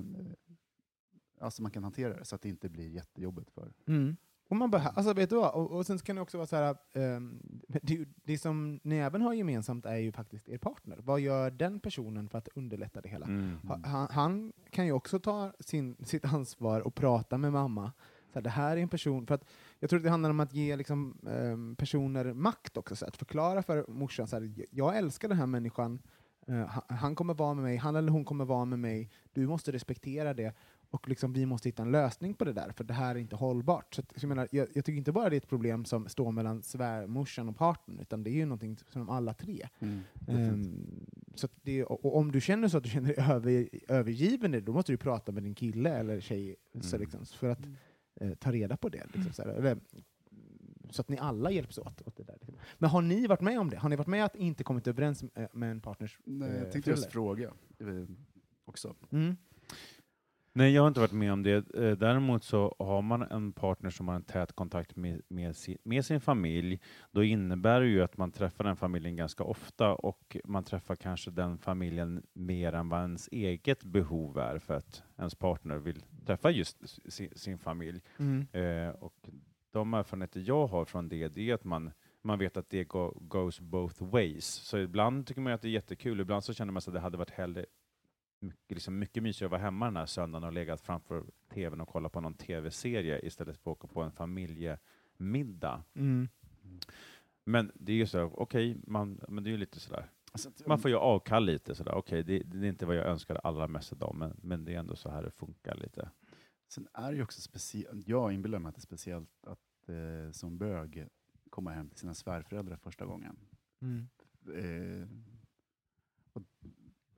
[1.40, 4.16] alltså man kan hantera det så att det inte blir jättejobbigt för Mm.
[4.48, 5.54] Och man behö- alltså vet du vad?
[5.54, 7.40] Och, och sen kan det också vara så här, ehm,
[7.82, 10.96] det, det som ni även har gemensamt är ju faktiskt er partner.
[11.02, 13.26] Vad gör den personen för att underlätta det hela?
[13.26, 13.58] Mm.
[13.68, 17.92] Ha- Han, han kan ju också ta sin, sitt ansvar och prata med mamma.
[18.32, 19.44] Så här, det här är en person, för att
[19.80, 23.16] jag tror att det handlar om att ge liksom, ehm, personer makt också, så att
[23.16, 25.98] förklara för morsan, så här, jag älskar den här människan,
[26.48, 29.72] Eh, han, kommer vara med mig, han eller hon kommer vara med mig, du måste
[29.72, 30.54] respektera det,
[30.90, 33.36] och liksom, vi måste hitta en lösning på det där, för det här är inte
[33.36, 33.94] hållbart.
[33.94, 36.08] Så, att, så jag, menar, jag, jag tycker inte bara det är ett problem som
[36.08, 39.68] står mellan svärmorsan och partnern, utan det är ju någonting som alla tre.
[40.28, 43.68] Ehm, så att det, och, och om du känner så att du känner dig över,
[43.88, 47.00] övergiven, då måste du prata med din kille eller tjej så Mm.
[47.00, 47.60] liksom, för att
[48.20, 49.06] eh, ta reda på det.
[49.12, 49.78] Liksom, så, här, eller,
[50.90, 52.02] så att ni alla hjälps åt.
[52.06, 52.36] åt det där.
[52.40, 52.54] Liksom.
[52.78, 53.76] Men har ni varit med om det?
[53.76, 56.72] Har ni varit med att inte kommit överens med, med en partners Nej, eh, jag
[56.72, 57.86] tänkte just fråga eh,
[58.64, 58.94] också.
[59.10, 59.36] Mm.
[60.56, 61.74] Nej, jag har inte varit med om det.
[61.74, 65.78] Eh, Däremot så har man en partner som har en tät kontakt med, med, sin,
[65.82, 66.80] med sin familj,
[67.10, 71.30] då innebär det ju att man träffar den familjen ganska ofta och man träffar kanske
[71.30, 76.50] den familjen mer än vad ens eget behov är för att ens partner vill träffa
[76.50, 78.00] just sin, sin familj.
[78.18, 78.46] Mm.
[78.52, 79.28] Eh, och
[79.70, 81.90] de erfarenheter jag har från det, det är att man,
[82.22, 84.44] man vet att det go, goes both ways.
[84.44, 87.18] Så ibland tycker man att det är jättekul, ibland så känner man att det hade
[87.18, 87.66] varit hellre
[88.46, 91.24] mycket, liksom mycket mysigare att vara hemma den här söndagen och legat framför
[91.54, 95.84] tvn och kolla på någon tv-serie istället för att åka på en familjemiddag.
[95.94, 96.28] Mm.
[97.44, 100.78] Men det är ju så, okej, man, men det är ju lite sådär, Alltså, man
[100.78, 103.92] får ju avkall lite sådär, okej, det, det är inte vad jag önskar allra mest
[103.92, 106.10] idag, men, men det är ändå så här det funkar lite.
[106.68, 110.30] Sen är det ju också speciellt, jag inbillar mig att det är speciellt att eh,
[110.32, 111.08] som bög
[111.50, 113.36] komma hem till sina svärföräldrar första gången.
[113.80, 114.08] Mm.
[114.54, 115.08] Eh,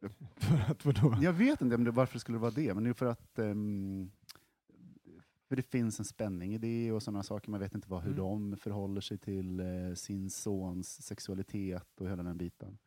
[0.36, 1.18] För att vadå?
[1.22, 3.38] jag vet inte om det, varför det skulle vara det, men det är för att
[3.38, 4.10] ehm,
[5.48, 7.50] för det finns en spänning i det och sådana saker.
[7.50, 8.50] Man vet inte vad, hur Mm.
[8.50, 12.78] de förhåller sig till eh, sin sons sexualitet och hela den biten.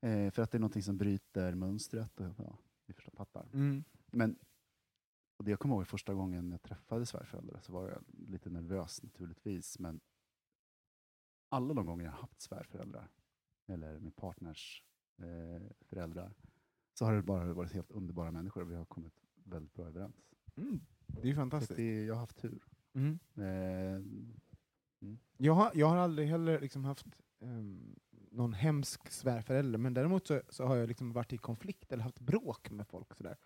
[0.00, 2.20] Eh, för att det är någonting som bryter mönstret.
[2.20, 3.48] Och, ja, ni förstår, fattar.
[3.52, 3.84] Mm.
[4.06, 4.38] Men
[5.36, 9.02] och det jag kommer ihåg första gången jag träffade svärföräldrar så var jag lite nervös
[9.02, 10.00] naturligtvis, men
[11.48, 13.08] alla de gånger jag har haft svärföräldrar,
[13.66, 14.84] eller min partners
[15.80, 16.34] föräldrar,
[16.94, 19.14] så har det bara varit helt underbara människor och vi har kommit
[19.44, 20.16] väldigt bra överens.
[20.56, 20.80] Mm.
[21.06, 21.76] Det är fantastiskt.
[21.76, 22.62] det, jag har haft tur.
[22.94, 23.18] Mm.
[23.36, 24.02] Eh,
[25.36, 27.06] Jag, har, jag har aldrig heller liksom haft
[27.40, 27.96] ehm,
[28.30, 32.20] någon hemsk svärförälder, men däremot så, så har jag liksom varit i konflikt eller haft
[32.20, 33.14] bråk med folk.
[33.14, 33.36] Sådär.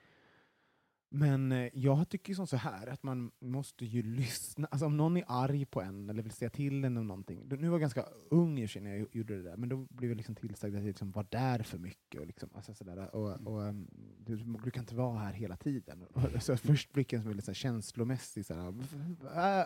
[1.16, 4.68] Men eh, jag tycker som så här att man måste ju lyssna.
[4.70, 7.42] Alltså om någon är arg på en eller vill säga till en om någonting.
[7.48, 10.16] Nu var jag ganska ung i när jag gjorde det där, men då blev jag
[10.16, 12.20] liksom tillsagd att jag liksom var där för mycket.
[12.20, 13.86] Och liksom, alltså sådär, och, och, ehm,
[14.18, 16.02] du, du kan inte vara här hela tiden.
[16.12, 18.74] Och, så först blicken som är lite känslomässig, såhär,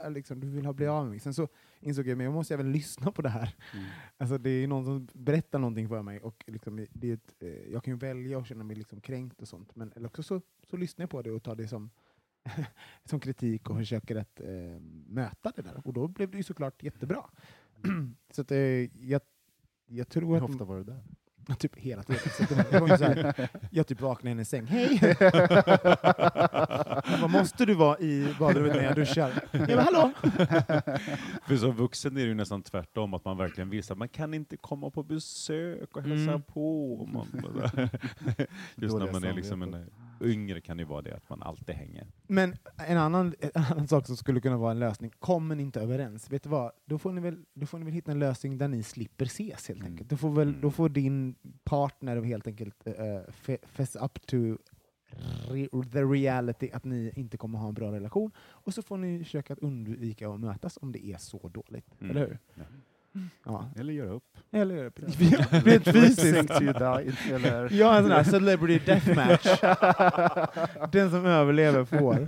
[0.04, 1.20] äh, liksom, du vill ha bli av med mig.
[1.20, 1.48] Sen så
[1.80, 3.54] insåg jag att jag måste även lyssna på det här.
[3.74, 3.84] mm.
[4.16, 7.72] Alltså det är någon som berättar någonting för mig och liksom, det är ett, eh,
[7.72, 10.40] jag kan ju välja att känna mig liksom kränkt och sånt, men eller också så,
[10.70, 11.90] så lyssnar jag på det och tar det som,
[13.04, 15.82] som kritik och försöker att eh, möta det där.
[15.84, 17.24] Och då blev det ju såklart jättebra.
[18.30, 18.58] så att, eh,
[19.08, 19.20] jag,
[19.86, 20.50] jag tror Hur att...
[20.50, 21.04] ofta var du där?
[21.58, 22.20] Typ hela tiden.
[22.36, 24.66] Så det var, det var ju så här, jag typ vaknade i hennes säng.
[24.66, 25.00] Hej!
[27.20, 29.32] Bara, måste du vara i badrummet när jag duschar?
[29.52, 30.10] Jag bara, hallå!
[31.46, 34.34] För som vuxen är det ju nästan tvärtom, att man verkligen visar att man kan
[34.34, 36.42] inte komma på besök och hälsa Mm.
[36.42, 37.08] på.
[37.12, 37.26] Man,
[38.76, 39.90] just när man är liksom en
[40.20, 42.06] yngre kan det ju vara det, att man alltid hänger.
[42.26, 42.56] Men
[42.88, 46.30] en annan, en annan sak som skulle kunna vara en lösning, kommer ni inte överens,
[46.32, 46.72] vet du vad?
[46.86, 49.68] Då får ni väl, då får ni väl hitta en lösning där ni slipper ses
[49.68, 49.92] helt Mm.
[49.92, 50.10] enkelt.
[50.10, 51.34] Då får, väl, då får din
[51.64, 52.92] partner helt enkelt uh,
[53.30, 54.36] fe- fess up to
[55.50, 59.24] re the reality att ni inte kommer ha en bra relation, och så får ni
[59.24, 62.00] försöka att undvika att mötas om det är så dåligt.
[62.00, 62.10] Mm.
[62.10, 62.38] Eller hur?
[62.54, 62.62] Ja.
[63.44, 63.70] Ja.
[63.76, 64.24] Eller göra upp.
[64.52, 64.90] Eller
[65.64, 66.50] rent fysiskt.
[66.62, 67.68] You die, eller...
[67.78, 69.46] Jag är en sån här celebrity deathmatch.
[70.92, 72.18] Den som överlever får.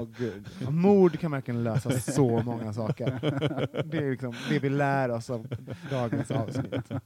[0.00, 0.48] Åh gud.
[0.70, 3.18] Mord kan verkligen lösa så många saker.
[3.84, 5.46] Det är liksom det vi lär oss av
[5.90, 6.90] dagens avsnitt.
[6.90, 7.00] Ja.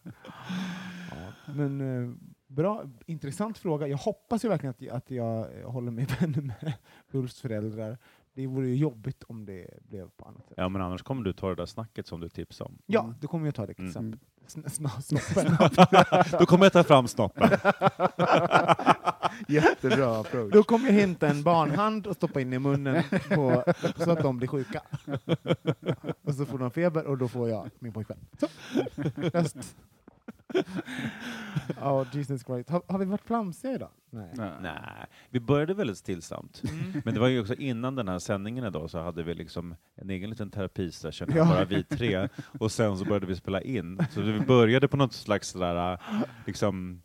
[1.55, 2.15] Men eh,
[2.47, 3.87] bra, intressant fråga.
[3.87, 6.73] Jag hoppas ju verkligen att, jag- att jag håller mig vän med
[7.13, 7.99] Ulfs föräldrar.
[8.35, 10.55] Det vore ju jobbigt om det blev på annat sätt.
[10.57, 12.79] Ja, men annars kommer du ta det där snacket som du tipsade om.
[12.87, 13.89] Ja, då kommer jag ta det Mm.
[13.91, 14.21] exempel.
[14.47, 15.57] Sn- sn- snoppen.
[16.39, 17.51] Då kommer jag ta fram snoppen.
[19.49, 20.53] Jättebra approach.
[20.53, 23.65] Då kommer jag hämta en barnhand och stoppa in i munnen på,
[23.97, 24.83] så att de blir sjuka.
[26.23, 28.19] Och så får de feber och då får jag min pojkvän.
[28.41, 28.47] Så.
[29.17, 29.57] Röst.
[31.81, 32.71] Ja, Jesus Christ.
[32.71, 33.89] Har, har vi varit flamsiga idag?
[34.11, 34.29] Nej.
[34.63, 36.63] Nej, vi började väldigt stillsamt.
[36.69, 37.03] Mm.
[37.05, 40.11] Men det var ju också innan den här sändningen idag så hade vi liksom en
[40.11, 41.45] egen liten terapisession, Ja.
[41.45, 42.29] bara vi tre,
[42.61, 43.99] och sen så började vi spela in.
[44.11, 45.99] Så vi började på något slags sådär,
[46.47, 47.03] liksom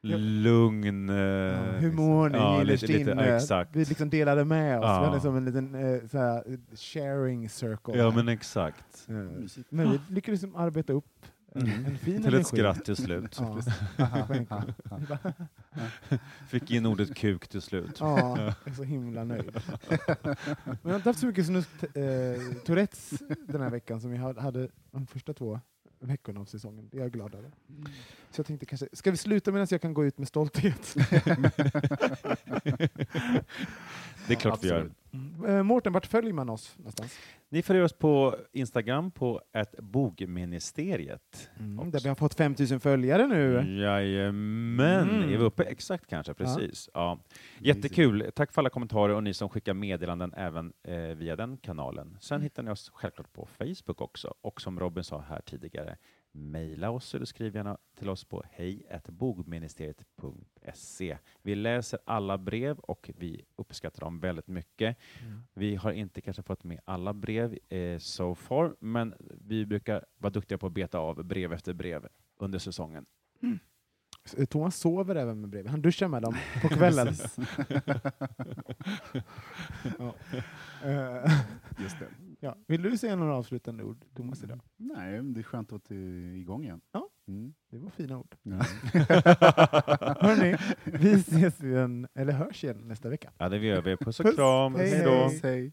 [0.00, 0.16] Ja.
[0.18, 1.08] lugn...
[1.08, 3.26] eh, Ja, hur mår ni ja, innerst lite, lite, inne?
[3.28, 3.76] ja, exakt.
[3.76, 4.84] Vi liksom delade med oss.
[4.84, 5.00] Ja.
[5.00, 7.96] Vi hade som en liten eh, så här, sharing circle.
[7.96, 9.06] Ja, men exakt.
[9.08, 9.14] Eh,
[9.68, 11.84] Men vi lyckades liksom arbeta upp Mm.
[11.86, 13.40] en fin Till ett skratt till slut.
[13.40, 13.60] Ja.
[16.48, 17.96] Fick in ordet kuk till slut.
[18.00, 19.60] Ja, jag är så himla nöjd.
[20.64, 23.10] Men jag har inte haft så mycket snusk, eh, Tourettes
[23.48, 25.60] den här veckan som jag hade- de första två
[26.00, 26.88] veckorna av säsongen.
[26.90, 27.50] Det är jag glad över.
[28.30, 30.94] Så jag tänkte kanske, ska vi sluta medan jag kan gå ut med stolthet?
[34.26, 34.76] Det är klart vi gör.
[35.12, 35.48] Absolut.
[35.48, 37.12] Eh, Mårten, vart följer man oss någonstans?
[37.54, 41.50] Ni följer oss på Instagram på ett bogministeriet.
[41.58, 43.52] Mm, där vi har fått 5000 följare nu.
[43.82, 45.22] Jajamän, Mm.
[45.22, 46.34] är vi uppe exakt kanske?
[46.34, 46.90] Precis.
[46.94, 47.18] Ja.
[47.58, 48.30] Jättekul.
[48.34, 52.16] Tack för alla kommentarer och ni som skickar meddelanden även eh, via den kanalen.
[52.20, 54.34] Sen hittar ni oss självklart på Facebook också.
[54.40, 55.96] Och som Robin sa här tidigare,
[56.34, 61.18] mejla oss eller skriv gärna till oss på hej.bogministeriet.se.
[61.42, 64.96] Vi läser alla brev och vi uppskattar dem väldigt mycket.
[65.54, 70.32] Vi har inte kanske fått med alla brev eh, so far, men vi brukar vara
[70.32, 73.06] duktiga på att beta av brev efter brev under säsongen.
[74.36, 75.66] Eh, Thomas sover även med brev.
[75.66, 77.08] Han duschar med dem på kvällen.
[79.98, 80.14] ja.
[80.84, 81.30] Eh,
[81.78, 82.06] Just det.
[82.44, 82.56] Ja.
[82.66, 84.60] Vill du säga några avslutande ord, Thomas, idag?
[84.76, 86.00] Nej, men det är skönt att vara
[86.36, 86.80] igång igen.
[86.92, 87.08] Ja.
[87.28, 87.54] Mm.
[87.70, 88.34] Det var fina ord.
[88.42, 88.56] Ja.
[90.20, 93.32] Hörni, vi ses igen, eller hörs igen nästa vecka.
[93.38, 93.96] Ja, det gör vi.
[93.96, 94.34] Puss och Puss.
[94.36, 94.74] kram.
[94.74, 95.10] Hej, Hej då.
[95.10, 95.40] hej.
[95.42, 95.72] Hej.